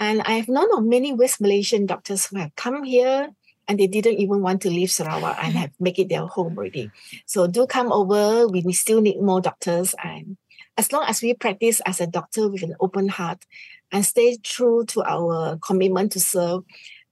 and 0.00 0.22
I 0.22 0.32
have 0.32 0.48
known 0.48 0.76
of 0.76 0.82
many 0.82 1.12
West 1.12 1.42
Malaysian 1.42 1.84
doctors 1.84 2.26
who 2.26 2.38
have 2.38 2.56
come 2.56 2.82
here 2.84 3.28
and 3.68 3.78
they 3.78 3.86
didn't 3.86 4.18
even 4.18 4.40
want 4.40 4.62
to 4.62 4.70
leave 4.70 4.90
Sarawak 4.90 5.36
and 5.40 5.52
have 5.52 5.70
make 5.78 5.98
it 5.98 6.08
their 6.08 6.26
home 6.26 6.56
already. 6.56 6.90
So 7.26 7.46
do 7.46 7.66
come 7.66 7.92
over. 7.92 8.48
We 8.48 8.72
still 8.72 9.02
need 9.02 9.20
more 9.20 9.42
doctors. 9.42 9.94
And 10.02 10.38
as 10.78 10.90
long 10.90 11.04
as 11.06 11.20
we 11.20 11.34
practice 11.34 11.80
as 11.84 12.00
a 12.00 12.06
doctor 12.06 12.48
with 12.48 12.62
an 12.62 12.74
open 12.80 13.08
heart 13.08 13.44
and 13.92 14.04
stay 14.04 14.38
true 14.42 14.86
to 14.86 15.04
our 15.04 15.58
commitment 15.58 16.12
to 16.12 16.20
serve, 16.20 16.64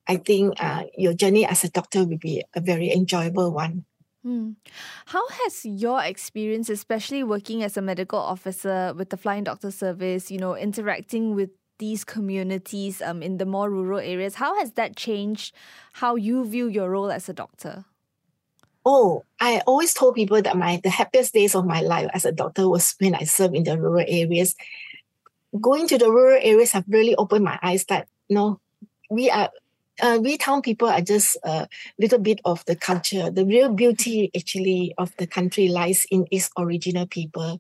I 0.07 0.17
think 0.17 0.55
uh, 0.59 0.85
your 0.97 1.13
journey 1.13 1.45
as 1.45 1.65
a 1.65 1.71
doctor 1.71 2.07
will 2.07 2.17
be 2.17 2.43
a 2.55 2.61
very 2.61 2.91
enjoyable 2.91 3.53
one. 3.53 3.85
Hmm. 4.25 4.53
How 5.07 5.29
has 5.29 5.65
your 5.65 6.03
experience, 6.03 6.71
especially 6.71 7.23
working 7.23 7.63
as 7.63 7.77
a 7.77 7.83
medical 7.83 8.19
officer 8.19 8.95
with 8.97 9.11
the 9.11 9.17
Flying 9.19 9.45
Doctor 9.45 9.71
Service, 9.71 10.31
you 10.31 10.39
know, 10.39 10.57
interacting 10.57 11.35
with 11.35 11.51
these 11.79 12.05
communities 12.05 13.01
um, 13.03 13.23
in 13.23 13.39
the 13.39 13.47
more 13.47 13.71
rural 13.71 13.99
areas. 13.99 14.37
How 14.37 14.59
has 14.59 14.73
that 14.73 14.97
changed 14.97 15.55
how 15.95 16.17
you 16.17 16.45
view 16.45 16.67
your 16.67 16.91
role 16.91 17.11
as 17.11 17.29
a 17.29 17.33
doctor? 17.33 17.85
Oh, 18.85 19.25
I 19.41 19.61
always 19.67 19.93
told 19.93 20.15
people 20.15 20.41
that 20.41 20.57
my 20.57 20.81
the 20.83 20.91
happiest 20.91 21.35
days 21.35 21.55
of 21.55 21.67
my 21.67 21.81
life 21.81 22.11
as 22.15 22.25
a 22.25 22.33
doctor 22.33 22.69
was 22.69 22.95
when 22.99 23.15
I 23.15 23.25
served 23.25 23.55
in 23.55 23.65
the 23.65 23.79
rural 23.79 24.05
areas. 24.07 24.55
Going 25.61 25.89
to 25.89 25.99
the 25.99 26.11
rural 26.11 26.41
areas 26.43 26.73
have 26.73 26.85
really 26.89 27.15
opened 27.17 27.45
my 27.45 27.59
eyes 27.63 27.85
that 27.87 28.09
you 28.29 28.37
know 28.37 28.61
we 29.11 29.31
are 29.31 29.51
uh, 30.01 30.19
we 30.23 30.39
town 30.39 30.63
people 30.63 30.89
are 30.89 31.01
just 31.01 31.37
a 31.45 31.69
little 31.99 32.19
bit 32.19 32.41
of 32.45 32.65
the 32.67 32.77
culture. 32.77 33.31
The 33.31 33.45
real 33.45 33.73
beauty 33.73 34.31
actually 34.37 34.95
of 34.97 35.15
the 35.17 35.27
country 35.27 35.69
lies 35.69 36.07
in 36.11 36.27
its 36.31 36.51
original 36.57 37.07
people, 37.07 37.59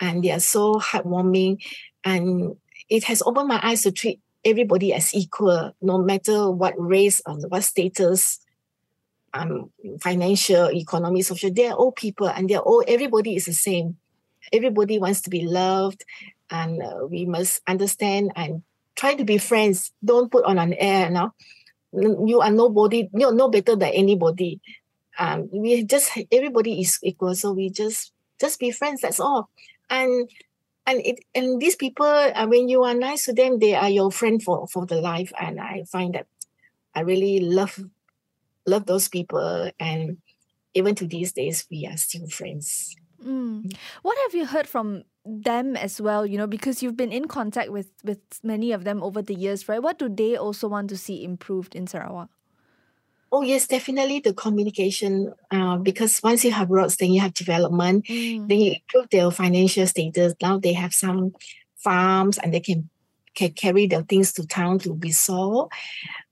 and 0.00 0.22
they 0.22 0.32
are 0.32 0.40
so 0.40 0.74
heartwarming. 0.74 1.62
And 2.04 2.56
it 2.88 3.04
has 3.04 3.22
opened 3.22 3.48
my 3.48 3.60
eyes 3.62 3.82
to 3.82 3.92
treat 3.92 4.20
everybody 4.44 4.92
as 4.92 5.14
equal, 5.14 5.72
no 5.82 5.98
matter 5.98 6.50
what 6.50 6.74
race 6.78 7.20
or 7.26 7.36
what 7.48 7.64
status, 7.64 8.40
um, 9.34 9.70
financial, 10.00 10.70
economy, 10.70 11.22
social. 11.22 11.52
They're 11.52 11.72
all 11.72 11.92
people, 11.92 12.28
and 12.28 12.48
they're 12.48 12.60
all. 12.60 12.82
Everybody 12.86 13.36
is 13.36 13.44
the 13.44 13.52
same. 13.52 13.96
Everybody 14.52 14.98
wants 14.98 15.20
to 15.22 15.30
be 15.30 15.42
loved, 15.42 16.04
and 16.50 16.82
uh, 16.82 17.06
we 17.08 17.26
must 17.26 17.60
understand 17.66 18.32
and 18.36 18.62
try 18.96 19.14
to 19.14 19.24
be 19.24 19.38
friends. 19.38 19.92
Don't 20.04 20.32
put 20.32 20.44
on 20.44 20.58
an 20.58 20.72
air 20.74 21.10
now. 21.10 21.34
You 21.92 22.40
are 22.40 22.50
nobody. 22.50 23.08
You're 23.14 23.34
no 23.34 23.48
better 23.48 23.76
than 23.76 23.92
anybody. 23.92 24.60
Um, 25.18 25.48
we 25.52 25.84
just 25.84 26.16
everybody 26.32 26.80
is 26.80 26.98
equal, 27.02 27.34
so 27.34 27.52
we 27.52 27.70
just 27.70 28.12
just 28.40 28.60
be 28.60 28.70
friends. 28.70 29.02
That's 29.02 29.20
all. 29.20 29.50
And 29.90 30.30
and 30.88 31.04
it 31.04 31.20
and 31.34 31.60
these 31.60 31.76
people 31.76 32.06
uh, 32.06 32.46
when 32.48 32.68
you 32.68 32.82
are 32.82 32.94
nice 32.94 33.26
to 33.26 33.32
them 33.32 33.58
they 33.58 33.74
are 33.74 33.90
your 33.90 34.10
friend 34.10 34.42
for 34.42 34.66
for 34.66 34.86
the 34.86 35.00
life. 35.00 35.32
And 35.38 35.60
i 35.60 35.84
find 35.84 36.14
that 36.14 36.26
i 36.94 37.00
really 37.00 37.40
love 37.40 37.78
love 38.66 38.86
those 38.86 39.08
people. 39.08 39.70
And 39.78 40.18
even 40.74 40.94
to 40.96 41.06
these 41.06 41.32
days 41.32 41.66
we 41.70 41.86
are 41.86 41.96
still 41.96 42.26
friends. 42.28 42.96
Mm. 43.18 43.74
what 44.02 44.16
have 44.26 44.34
you 44.38 44.46
heard 44.46 44.68
from 44.68 45.02
them 45.26 45.76
as 45.76 46.00
well? 46.00 46.24
You 46.24 46.38
know 46.38 46.46
because 46.46 46.82
you've 46.82 46.96
been 46.96 47.12
in 47.12 47.28
contact 47.28 47.70
with 47.70 47.90
with 48.02 48.22
many 48.42 48.72
of 48.72 48.84
them 48.84 49.02
over 49.02 49.20
the 49.20 49.34
years 49.34 49.68
right? 49.68 49.82
What 49.82 49.98
do 49.98 50.08
they 50.08 50.36
also 50.36 50.68
want 50.68 50.88
to 50.90 50.96
see 50.96 51.24
improved 51.24 51.74
in 51.74 51.86
sarawak 51.86 52.30
Oh 53.30 53.42
yes, 53.42 53.66
definitely 53.66 54.20
the 54.20 54.32
communication. 54.32 55.32
Uh, 55.50 55.76
because 55.76 56.22
once 56.22 56.44
you 56.44 56.50
have 56.52 56.70
roads, 56.70 56.96
then 56.96 57.12
you 57.12 57.20
have 57.20 57.34
development. 57.34 58.06
Mm. 58.06 58.48
Then 58.48 58.58
you 58.58 58.72
improve 58.72 59.10
their 59.10 59.30
financial 59.30 59.86
status. 59.86 60.34
Now 60.40 60.58
they 60.58 60.72
have 60.72 60.94
some 60.94 61.32
farms 61.76 62.38
and 62.38 62.52
they 62.54 62.60
can 62.60 62.88
can 63.34 63.52
carry 63.52 63.86
their 63.86 64.02
things 64.02 64.32
to 64.32 64.44
town 64.44 64.80
to 64.80 64.94
be 64.94 65.12
sold. 65.12 65.70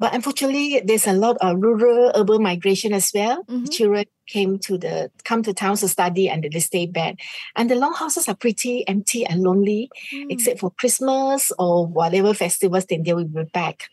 But 0.00 0.14
unfortunately, 0.14 0.82
there's 0.85 1.06
a 1.06 1.12
lot 1.12 1.37
of 1.40 1.59
rural 1.62 2.11
urban 2.16 2.42
migration 2.42 2.92
as 2.92 3.12
well. 3.14 3.44
Mhm. 3.44 3.70
Children 3.72 4.04
came 4.26 4.59
to 4.61 4.76
the 4.78 5.11
come 5.24 5.42
to 5.44 5.54
towns 5.54 5.80
to 5.82 5.88
study 5.88 6.28
and 6.28 6.42
they 6.50 6.61
stay 6.61 6.87
back. 6.87 7.16
And 7.54 7.70
the 7.70 7.76
longhouses 7.76 8.28
are 8.28 8.35
pretty 8.35 8.88
empty 8.88 9.24
and 9.24 9.42
lonely, 9.42 9.88
Mm. 10.12 10.32
except 10.32 10.59
for 10.61 10.70
Christmas 10.72 11.52
or 11.59 11.87
whatever 11.87 12.35
festivals, 12.35 12.87
then 12.87 13.04
they 13.04 13.14
will 13.14 13.24
be 13.28 13.44
back. 13.52 13.88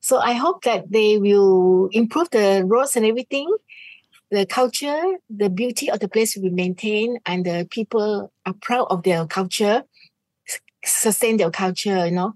So 0.00 0.18
I 0.18 0.32
hope 0.32 0.64
that 0.64 0.90
they 0.90 1.18
will 1.18 1.88
improve 1.92 2.30
the 2.30 2.64
roads 2.66 2.96
and 2.96 3.04
everything. 3.06 3.54
The 4.30 4.46
culture, 4.46 5.02
the 5.28 5.50
beauty 5.50 5.90
of 5.90 6.00
the 6.00 6.08
place 6.08 6.36
will 6.36 6.44
be 6.44 6.50
maintained, 6.50 7.18
and 7.26 7.44
the 7.44 7.66
people 7.70 8.32
are 8.46 8.54
proud 8.54 8.86
of 8.90 9.02
their 9.02 9.26
culture, 9.26 9.82
sustain 10.84 11.36
their 11.36 11.50
culture. 11.50 12.06
You 12.06 12.12
know, 12.12 12.32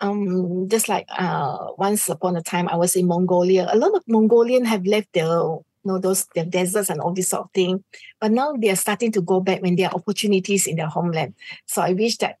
um, 0.00 0.68
just 0.68 0.88
like 0.88 1.06
uh, 1.18 1.68
once 1.78 2.08
upon 2.08 2.36
a 2.36 2.42
time 2.42 2.68
I 2.68 2.76
was 2.76 2.96
in 2.96 3.06
Mongolia. 3.06 3.68
A 3.70 3.76
lot 3.78 3.94
of 3.94 4.02
Mongolian 4.06 4.64
have 4.66 4.86
left 4.86 5.12
their 5.14 5.26
you 5.26 5.64
know 5.84 5.98
those 5.98 6.26
their 6.34 6.44
deserts 6.44 6.90
and 6.90 7.00
all 7.00 7.12
this 7.12 7.28
sort 7.28 7.44
of 7.44 7.50
thing, 7.52 7.82
but 8.20 8.30
now 8.30 8.52
they 8.54 8.70
are 8.70 8.76
starting 8.76 9.12
to 9.12 9.20
go 9.22 9.40
back 9.40 9.62
when 9.62 9.76
there 9.76 9.88
are 9.88 9.94
opportunities 9.94 10.66
in 10.66 10.76
their 10.76 10.88
homeland. 10.88 11.34
So 11.66 11.82
I 11.82 11.92
wish 11.92 12.18
that 12.18 12.38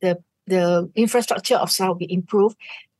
the 0.00 0.22
the 0.46 0.90
infrastructure 0.94 1.56
of 1.56 1.70
Sarawak 1.70 2.00
will 2.00 2.06
improve, 2.10 2.54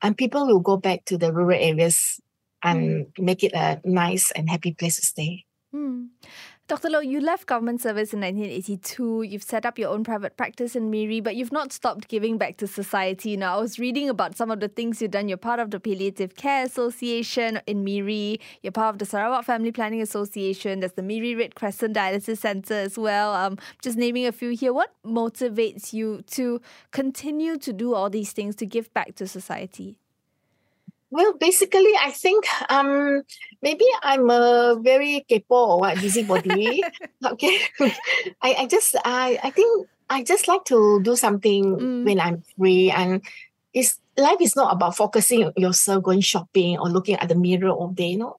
and 0.04 0.16
people 0.16 0.46
will 0.46 0.60
go 0.60 0.76
back 0.76 1.06
to 1.06 1.16
the 1.16 1.32
rural 1.32 1.58
areas 1.58 2.20
and 2.62 3.06
make 3.18 3.42
it 3.42 3.52
a 3.54 3.80
nice 3.84 4.30
and 4.32 4.50
happy 4.50 4.72
place 4.72 4.96
to 4.96 5.02
stay. 5.02 5.46
Hmm. 5.72 6.12
Dr. 6.66 6.88
Loh, 6.88 7.00
you 7.00 7.20
left 7.20 7.46
government 7.46 7.82
service 7.82 8.14
in 8.14 8.20
1982. 8.20 9.20
You've 9.20 9.42
set 9.42 9.66
up 9.66 9.78
your 9.78 9.90
own 9.90 10.02
private 10.02 10.38
practice 10.38 10.74
in 10.74 10.90
Miri, 10.90 11.20
but 11.20 11.36
you've 11.36 11.52
not 11.52 11.74
stopped 11.74 12.08
giving 12.08 12.38
back 12.38 12.56
to 12.56 12.66
society. 12.66 13.36
Now, 13.36 13.58
I 13.58 13.60
was 13.60 13.78
reading 13.78 14.08
about 14.08 14.34
some 14.34 14.50
of 14.50 14.60
the 14.60 14.68
things 14.68 15.02
you've 15.02 15.10
done. 15.10 15.28
You're 15.28 15.36
part 15.36 15.60
of 15.60 15.70
the 15.70 15.78
Palliative 15.78 16.36
Care 16.36 16.64
Association 16.64 17.60
in 17.66 17.84
Miri. 17.84 18.40
You're 18.62 18.72
part 18.72 18.94
of 18.94 18.98
the 18.98 19.04
Sarawak 19.04 19.44
Family 19.44 19.72
Planning 19.72 20.00
Association. 20.00 20.80
There's 20.80 20.92
the 20.92 21.02
Miri 21.02 21.34
Red 21.34 21.54
Crescent 21.54 21.94
Dialysis 21.94 22.38
Centre 22.38 22.72
as 22.72 22.96
well. 22.96 23.34
Um, 23.34 23.58
just 23.82 23.98
naming 23.98 24.24
a 24.24 24.32
few 24.32 24.48
here. 24.48 24.72
What 24.72 24.94
motivates 25.04 25.92
you 25.92 26.22
to 26.30 26.62
continue 26.92 27.58
to 27.58 27.74
do 27.74 27.92
all 27.92 28.08
these 28.08 28.32
things 28.32 28.56
to 28.56 28.64
give 28.64 28.90
back 28.94 29.16
to 29.16 29.28
society? 29.28 29.98
Well, 31.14 31.38
basically, 31.38 31.94
I 32.02 32.10
think 32.10 32.42
um 32.74 33.22
maybe 33.62 33.86
I'm 34.02 34.26
a 34.30 34.74
very 34.82 35.22
kepo 35.30 35.78
or 35.78 35.78
what 35.78 36.00
busybody. 36.02 36.82
okay, 37.38 37.54
I, 38.42 38.50
I 38.58 38.66
just 38.66 38.98
I 39.06 39.38
I 39.38 39.50
think 39.54 39.86
I 40.10 40.24
just 40.26 40.48
like 40.50 40.64
to 40.74 40.98
do 41.06 41.14
something 41.14 41.62
Mm. 41.78 42.04
when 42.04 42.18
I'm 42.18 42.42
free, 42.58 42.90
and 42.90 43.22
it's 43.70 44.02
life 44.18 44.42
is 44.42 44.56
not 44.58 44.74
about 44.74 44.96
focusing 44.98 45.52
yourself, 45.56 46.02
going 46.02 46.20
shopping 46.20 46.78
or 46.82 46.90
looking 46.90 47.14
at 47.22 47.28
the 47.30 47.38
mirror 47.38 47.70
all 47.70 47.94
day. 47.94 48.18
You 48.18 48.18
know, 48.18 48.36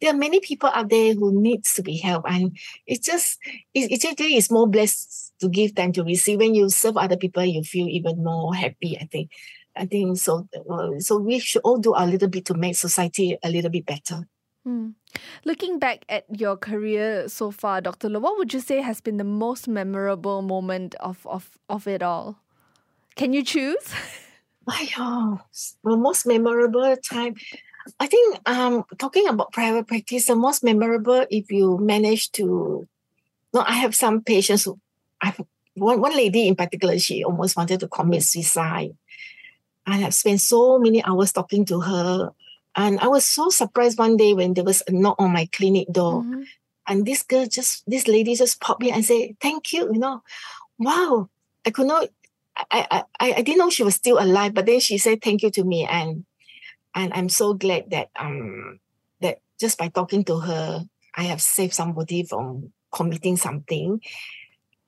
there 0.00 0.12
are 0.12 0.16
many 0.16 0.40
people 0.40 0.68
out 0.68 0.90
there 0.92 1.14
who 1.16 1.32
needs 1.32 1.72
to 1.80 1.82
be 1.82 1.96
helped, 1.96 2.28
and 2.28 2.52
it's 2.86 3.06
just 3.08 3.40
it, 3.72 3.88
it 3.88 4.04
actually 4.04 4.36
is 4.36 4.52
more 4.52 4.68
blessed 4.68 5.32
to 5.40 5.48
give 5.48 5.74
than 5.80 5.96
to 5.96 6.04
receive. 6.04 6.38
When 6.44 6.54
you 6.54 6.68
serve 6.68 7.00
other 7.00 7.16
people, 7.16 7.40
you 7.44 7.64
feel 7.64 7.88
even 7.88 8.20
more 8.22 8.52
happy. 8.54 9.00
I 9.00 9.08
think. 9.08 9.32
I 9.76 9.86
think 9.86 10.18
so. 10.18 10.48
uh, 10.70 10.98
So 10.98 11.18
we 11.18 11.38
should 11.38 11.62
all 11.64 11.78
do 11.78 11.94
a 11.96 12.06
little 12.06 12.28
bit 12.28 12.44
to 12.46 12.54
make 12.54 12.76
society 12.76 13.38
a 13.42 13.50
little 13.50 13.70
bit 13.70 13.86
better. 13.86 14.28
Hmm. 14.64 14.90
Looking 15.44 15.78
back 15.78 16.04
at 16.08 16.24
your 16.30 16.56
career 16.56 17.28
so 17.28 17.50
far, 17.50 17.80
Dr. 17.80 18.08
Loh, 18.08 18.20
what 18.20 18.38
would 18.38 18.54
you 18.54 18.60
say 18.60 18.80
has 18.80 19.00
been 19.00 19.16
the 19.16 19.24
most 19.24 19.66
memorable 19.66 20.40
moment 20.42 20.94
of, 20.96 21.26
of, 21.26 21.50
of 21.68 21.86
it 21.88 22.02
all? 22.02 22.38
Can 23.16 23.32
you 23.32 23.42
choose? 23.42 23.92
Wow, 24.64 25.40
the 25.82 25.96
most 25.96 26.24
memorable 26.24 26.96
time. 26.96 27.34
I 27.98 28.06
think 28.06 28.38
um 28.48 28.84
talking 28.96 29.26
about 29.26 29.50
private 29.52 29.88
practice, 29.88 30.26
the 30.26 30.36
most 30.36 30.62
memorable 30.62 31.26
if 31.30 31.50
you 31.50 31.78
manage 31.78 32.30
to. 32.38 32.86
No, 33.52 33.60
I 33.66 33.72
have 33.72 33.94
some 33.94 34.22
patients 34.22 34.64
who 34.64 34.78
I 35.20 35.34
one 35.74 36.00
one 36.00 36.16
lady 36.16 36.46
in 36.46 36.54
particular, 36.54 36.96
she 36.98 37.24
almost 37.24 37.56
wanted 37.56 37.80
to 37.80 37.88
commit 37.88 38.22
suicide. 38.22 38.94
I 39.86 39.98
have 39.98 40.14
spent 40.14 40.40
so 40.40 40.78
many 40.78 41.02
hours 41.04 41.32
talking 41.32 41.64
to 41.66 41.80
her. 41.80 42.30
And 42.74 43.00
I 43.00 43.08
was 43.08 43.24
so 43.24 43.50
surprised 43.50 43.98
one 43.98 44.16
day 44.16 44.32
when 44.32 44.54
there 44.54 44.64
was 44.64 44.82
a 44.88 44.92
knock 44.92 45.16
on 45.18 45.32
my 45.32 45.46
clinic 45.52 45.88
door. 45.92 46.22
Mhm. 46.22 46.46
And 46.86 47.06
this 47.06 47.22
girl 47.22 47.46
just, 47.46 47.84
this 47.86 48.08
lady 48.08 48.34
just 48.34 48.60
popped 48.60 48.80
me 48.82 48.90
and 48.90 49.04
said, 49.04 49.36
Thank 49.40 49.72
you. 49.72 49.92
You 49.92 49.98
know, 49.98 50.22
wow. 50.78 51.28
I 51.66 51.70
could 51.70 51.86
not, 51.86 52.08
I, 52.56 52.86
I, 52.90 53.04
I, 53.20 53.32
I 53.38 53.42
didn't 53.42 53.58
know 53.58 53.70
she 53.70 53.84
was 53.84 53.94
still 53.94 54.18
alive, 54.18 54.54
but 54.54 54.66
then 54.66 54.80
she 54.80 54.98
said 54.98 55.22
thank 55.22 55.42
you 55.42 55.50
to 55.50 55.64
me. 55.64 55.86
And 55.86 56.24
and 56.94 57.12
I'm 57.14 57.28
so 57.28 57.54
glad 57.54 57.90
that 57.90 58.10
um 58.18 58.80
that 59.20 59.38
just 59.60 59.78
by 59.78 59.88
talking 59.88 60.24
to 60.24 60.40
her, 60.40 60.84
I 61.14 61.22
have 61.24 61.40
saved 61.40 61.72
somebody 61.74 62.24
from 62.24 62.72
committing 62.92 63.36
something. 63.36 64.00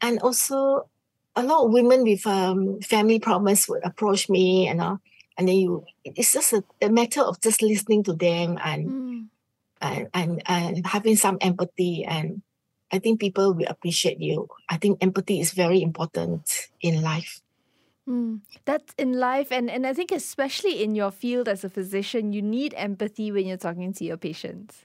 And 0.00 0.20
also 0.20 0.90
a 1.37 1.42
lot 1.42 1.64
of 1.64 1.73
women 1.73 2.05
with 2.05 2.27
um 2.27 2.81
family 2.81 3.18
problems 3.18 3.68
would 3.68 3.85
approach 3.85 4.29
me 4.29 4.68
and 4.68 4.81
uh, 4.81 4.97
and 5.37 5.49
then 5.49 5.57
you 5.57 5.85
it's 6.05 6.33
just 6.33 6.53
a, 6.53 6.64
a 6.81 6.88
matter 6.88 7.23
of 7.23 7.40
just 7.40 7.62
listening 7.62 8.03
to 8.05 8.12
them 8.12 8.59
and 8.62 8.88
Mm. 8.88 9.29
and, 9.81 10.09
and 10.14 10.42
and 10.47 10.87
having 10.87 11.16
some 11.16 11.38
empathy 11.40 12.05
and 12.05 12.42
I 12.92 13.01
think 13.01 13.18
people 13.18 13.55
will 13.55 13.66
appreciate 13.66 14.20
you. 14.20 14.47
I 14.68 14.77
think 14.77 14.99
empathy 15.03 15.40
is 15.40 15.53
very 15.53 15.83
important 15.83 16.70
in 16.81 17.03
life. 17.03 17.40
Mm. 18.09 18.42
That's 18.64 18.94
in 18.99 19.14
life, 19.14 19.51
and, 19.51 19.70
and 19.70 19.87
I 19.87 19.92
think 19.94 20.12
especially 20.12 20.83
in 20.83 20.94
your 20.94 21.11
field 21.11 21.49
as 21.49 21.64
a 21.64 21.70
physician, 21.70 22.33
you 22.33 22.42
need 22.42 22.75
empathy 22.77 23.33
when 23.33 23.47
you're 23.47 23.57
talking 23.57 23.92
to 23.94 24.05
your 24.05 24.16
patients. 24.16 24.85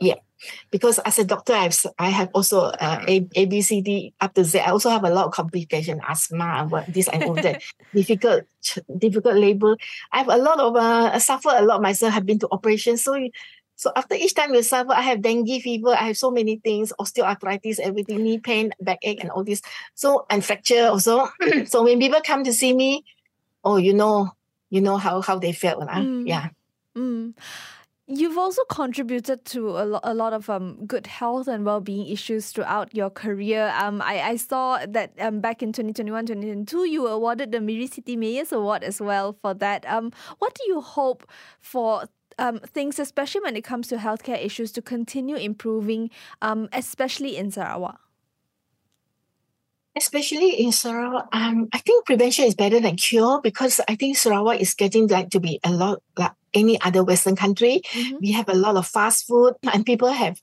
Yeah, 0.00 0.22
because 0.70 0.98
as 1.00 1.18
a 1.18 1.24
doctor, 1.24 1.52
I've 1.52 1.74
I 1.98 2.10
have 2.10 2.30
also 2.32 2.70
uh, 2.70 3.02
a, 3.08 3.26
a 3.34 3.44
B 3.46 3.62
C 3.62 3.80
D 3.80 4.14
up 4.20 4.34
to 4.34 4.44
Z. 4.44 4.60
I 4.60 4.70
also 4.70 4.90
have 4.90 5.04
a 5.04 5.10
lot 5.10 5.26
of 5.26 5.32
complication, 5.32 6.00
asthma 6.06 6.62
and 6.62 6.70
what 6.70 6.86
this 6.86 7.08
and 7.08 7.24
all 7.24 7.34
that, 7.34 7.62
difficult 7.94 8.44
difficult 8.98 9.34
labor. 9.34 9.76
I 10.12 10.18
have 10.18 10.28
a 10.28 10.38
lot 10.38 10.60
of 10.60 10.76
uh, 10.76 11.10
I 11.14 11.18
suffer 11.18 11.50
a 11.50 11.62
lot 11.62 11.82
myself. 11.82 12.14
Have 12.14 12.26
been 12.26 12.38
to 12.40 12.48
operations, 12.52 13.02
so 13.02 13.18
so 13.78 13.92
after 13.94 14.14
each 14.14 14.34
time 14.34 14.54
you 14.54 14.62
suffer, 14.62 14.92
I 14.92 15.02
have 15.02 15.22
dengue 15.22 15.62
fever. 15.62 15.90
I 15.90 16.10
have 16.10 16.18
so 16.18 16.30
many 16.30 16.56
things, 16.56 16.92
osteoarthritis, 16.98 17.78
everything, 17.78 18.22
knee 18.22 18.38
pain, 18.38 18.72
backache, 18.80 19.20
and 19.20 19.30
all 19.30 19.44
this. 19.44 19.62
So 19.94 20.26
and 20.30 20.44
fracture 20.44 20.86
also. 20.86 21.28
so 21.66 21.82
when 21.82 21.98
people 21.98 22.20
come 22.26 22.42
to 22.42 22.52
see 22.52 22.74
me, 22.74 23.04
oh, 23.62 23.76
you 23.76 23.94
know, 23.94 24.34
you 24.70 24.80
know 24.80 24.96
how 24.96 25.22
how 25.22 25.38
they 25.38 25.52
felt, 25.52 25.78
lah. 25.78 26.02
Mm. 26.02 26.26
yeah. 26.26 26.50
Mm. 26.98 27.34
You've 28.10 28.38
also 28.38 28.64
contributed 28.70 29.44
to 29.46 29.68
a, 29.68 29.84
lo- 29.84 30.00
a 30.02 30.14
lot 30.14 30.32
of 30.32 30.48
um, 30.48 30.86
good 30.86 31.06
health 31.06 31.46
and 31.46 31.62
well-being 31.66 32.08
issues 32.08 32.50
throughout 32.50 32.94
your 32.94 33.10
career. 33.10 33.70
Um, 33.78 34.00
I, 34.00 34.22
I 34.22 34.36
saw 34.36 34.78
that 34.88 35.12
um, 35.20 35.40
back 35.40 35.62
in 35.62 35.74
2021, 35.74 36.24
2022, 36.24 36.88
you 36.88 37.02
were 37.02 37.10
awarded 37.10 37.52
the 37.52 37.60
Miri 37.60 37.86
City 37.86 38.16
Mayor's 38.16 38.50
Award 38.50 38.82
as 38.82 38.98
well 38.98 39.36
for 39.42 39.52
that. 39.52 39.86
Um, 39.86 40.10
what 40.38 40.54
do 40.54 40.62
you 40.68 40.80
hope 40.80 41.28
for 41.60 42.04
um, 42.38 42.60
things, 42.60 42.98
especially 42.98 43.42
when 43.42 43.56
it 43.56 43.64
comes 43.64 43.88
to 43.88 43.98
healthcare 43.98 44.42
issues, 44.42 44.72
to 44.72 44.80
continue 44.80 45.36
improving, 45.36 46.08
um, 46.40 46.70
especially 46.72 47.36
in 47.36 47.50
Sarawak? 47.50 48.00
Especially 49.94 50.52
in 50.52 50.72
Sarawak, 50.72 51.28
um, 51.32 51.68
I 51.74 51.78
think 51.78 52.06
prevention 52.06 52.46
is 52.46 52.54
better 52.54 52.80
than 52.80 52.96
cure 52.96 53.42
because 53.42 53.80
I 53.86 53.96
think 53.96 54.16
Sarawak 54.16 54.60
is 54.60 54.72
getting 54.72 55.08
like 55.08 55.28
to 55.30 55.40
be 55.40 55.60
a 55.62 55.72
lot 55.72 56.00
like 56.16 56.32
any 56.54 56.80
other 56.82 57.04
Western 57.04 57.36
country. 57.36 57.82
Mhm. 57.92 58.20
We 58.20 58.32
have 58.32 58.48
a 58.48 58.54
lot 58.54 58.76
of 58.76 58.86
fast 58.86 59.26
food 59.26 59.54
and 59.72 59.84
people 59.86 60.08
have 60.08 60.40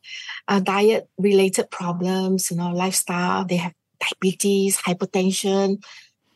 uh, 0.48 0.60
diet 0.60 1.10
related 1.18 1.72
problems, 1.72 2.52
you 2.52 2.58
know, 2.58 2.72
lifestyle. 2.72 3.46
They 3.46 3.58
have 3.58 3.74
diabetes, 4.00 4.78
hypertension. 4.78 5.84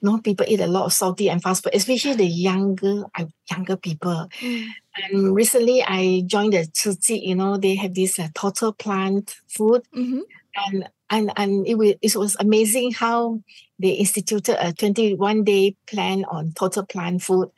You 0.02 0.10
know, 0.10 0.18
people 0.20 0.46
eat 0.48 0.62
a 0.62 0.68
lot 0.68 0.86
of 0.86 0.94
salty 0.94 1.30
and 1.30 1.44
fast 1.44 1.64
food, 1.64 1.76
especially 1.76 2.16
the 2.16 2.26
younger 2.26 3.04
uh, 3.18 3.26
younger 3.52 3.76
people. 3.76 4.30
Mm. 4.40 4.68
And 4.96 5.36
recently, 5.36 5.84
I 5.84 6.24
joined 6.26 6.54
the 6.54 6.66
Tzu 6.68 6.96
Chi, 6.96 7.14
you 7.16 7.36
know, 7.36 7.58
they 7.58 7.76
have 7.76 7.94
this 7.94 8.18
uh, 8.20 8.30
total 8.34 8.72
plant 8.74 9.36
food 9.50 9.84
Mhm. 9.96 10.22
and 10.56 10.90
and 11.10 11.32
and 11.36 11.68
it, 11.68 11.76
wa- 11.76 12.00
it 12.02 12.16
was 12.16 12.36
amazing 12.40 12.92
how 12.94 13.42
they 13.80 13.90
instituted 13.92 14.56
a 14.60 14.72
21 14.74 15.44
day 15.44 15.76
plan 15.88 16.24
on 16.26 16.54
total 16.54 16.86
plant 16.86 17.22
food 17.22 17.50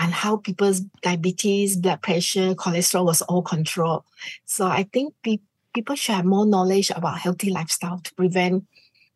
and 0.00 0.12
how 0.12 0.36
people's 0.36 0.80
diabetes 1.02 1.76
blood 1.76 2.00
pressure 2.02 2.54
cholesterol 2.54 3.04
was 3.04 3.22
all 3.22 3.42
controlled 3.42 4.02
so 4.44 4.66
i 4.66 4.82
think 4.92 5.14
pe- 5.22 5.38
people 5.74 5.94
should 5.94 6.14
have 6.16 6.24
more 6.24 6.46
knowledge 6.46 6.90
about 6.90 7.18
healthy 7.18 7.50
lifestyle 7.50 7.98
to 8.00 8.14
prevent 8.14 8.64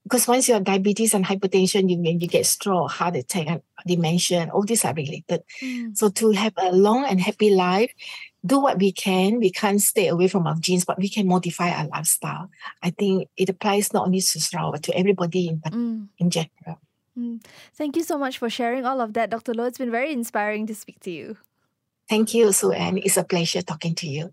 because 0.04 0.28
once 0.28 0.46
you 0.46 0.54
have 0.54 0.64
diabetes 0.64 1.14
and 1.14 1.24
hypertension 1.24 1.88
you 1.90 1.96
you 2.20 2.28
get 2.28 2.44
stroke 2.46 2.90
heart 2.90 3.16
attack 3.16 3.46
and 3.48 3.62
dementia 3.86 4.48
all 4.52 4.62
these 4.62 4.84
are 4.84 4.94
related 4.94 5.42
Mm. 5.62 5.96
so 5.96 6.08
to 6.10 6.30
have 6.32 6.52
a 6.58 6.70
long 6.72 7.04
and 7.10 7.20
happy 7.20 7.50
life, 7.54 7.92
do 8.46 8.60
what 8.60 8.78
we 8.78 8.92
can. 8.92 9.38
We 9.40 9.50
can't 9.50 9.80
stay 9.80 10.08
away 10.08 10.28
from 10.28 10.46
our 10.46 10.56
genes, 10.56 10.84
but 10.84 10.98
we 10.98 11.08
can 11.08 11.26
modify 11.26 11.70
our 11.70 11.86
lifestyle. 11.88 12.50
I 12.82 12.90
think 12.90 13.28
it 13.38 13.48
applies 13.48 13.92
not 13.94 14.04
only 14.06 14.20
to 14.20 14.40
Sarawak, 14.40 14.72
but 14.74 14.82
to 14.84 14.92
everybody 15.00 15.48
in, 15.48 15.56
Mm. 15.60 16.08
in 16.18 16.28
general. 16.30 16.76
Mm. 17.18 17.44
Thank 17.74 17.96
you 17.96 18.02
so 18.02 18.18
much 18.18 18.38
for 18.38 18.50
sharing 18.50 18.84
all 18.84 19.00
of 19.00 19.12
that, 19.14 19.30
Dr. 19.30 19.54
Loh. 19.54 19.64
It's 19.64 19.78
been 19.78 19.90
very 19.90 20.12
inspiring 20.12 20.66
to 20.66 20.74
speak 20.74 21.00
to 21.00 21.10
you. 21.10 21.36
Thank 22.08 22.34
you, 22.34 22.52
Su 22.52 22.72
Ann. 22.72 22.98
It's 22.98 23.16
a 23.16 23.24
pleasure 23.24 23.62
talking 23.62 23.94
to 23.96 24.06
you. 24.06 24.32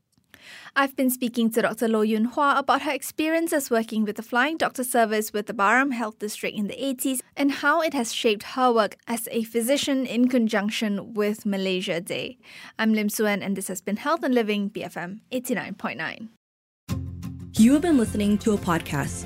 I've 0.75 0.95
been 0.95 1.09
speaking 1.09 1.51
to 1.51 1.61
Dr. 1.61 1.87
Loh 1.87 2.01
Yunn 2.01 2.33
Hua 2.33 2.55
about 2.57 2.81
her 2.83 2.91
experiences 2.91 3.69
working 3.69 4.03
with 4.05 4.15
the 4.15 4.23
Flying 4.23 4.57
Doctor 4.57 4.83
Service 4.83 5.33
with 5.33 5.47
the 5.47 5.53
Baram 5.53 5.93
Health 5.93 6.19
District 6.19 6.57
in 6.57 6.67
the 6.67 6.75
80s 6.75 7.19
and 7.35 7.51
how 7.51 7.81
it 7.81 7.93
has 7.93 8.13
shaped 8.13 8.43
her 8.55 8.71
work 8.71 8.95
as 9.07 9.27
a 9.31 9.43
physician 9.43 10.05
in 10.05 10.27
conjunction 10.29 11.13
with 11.13 11.45
Malaysia 11.45 11.99
Day. 11.99 12.37
I'm 12.79 12.93
Lim 12.93 13.09
Su 13.09 13.25
Ann, 13.25 13.43
and 13.43 13.55
this 13.55 13.67
has 13.67 13.81
been 13.81 13.97
Health 13.97 14.23
and 14.23 14.33
Living 14.33 14.69
BFM 14.69 15.19
89.9. 15.31 16.29
You 17.57 17.73
have 17.73 17.81
been 17.81 17.97
listening 17.97 18.37
to 18.39 18.53
a 18.53 18.57
podcast 18.57 19.25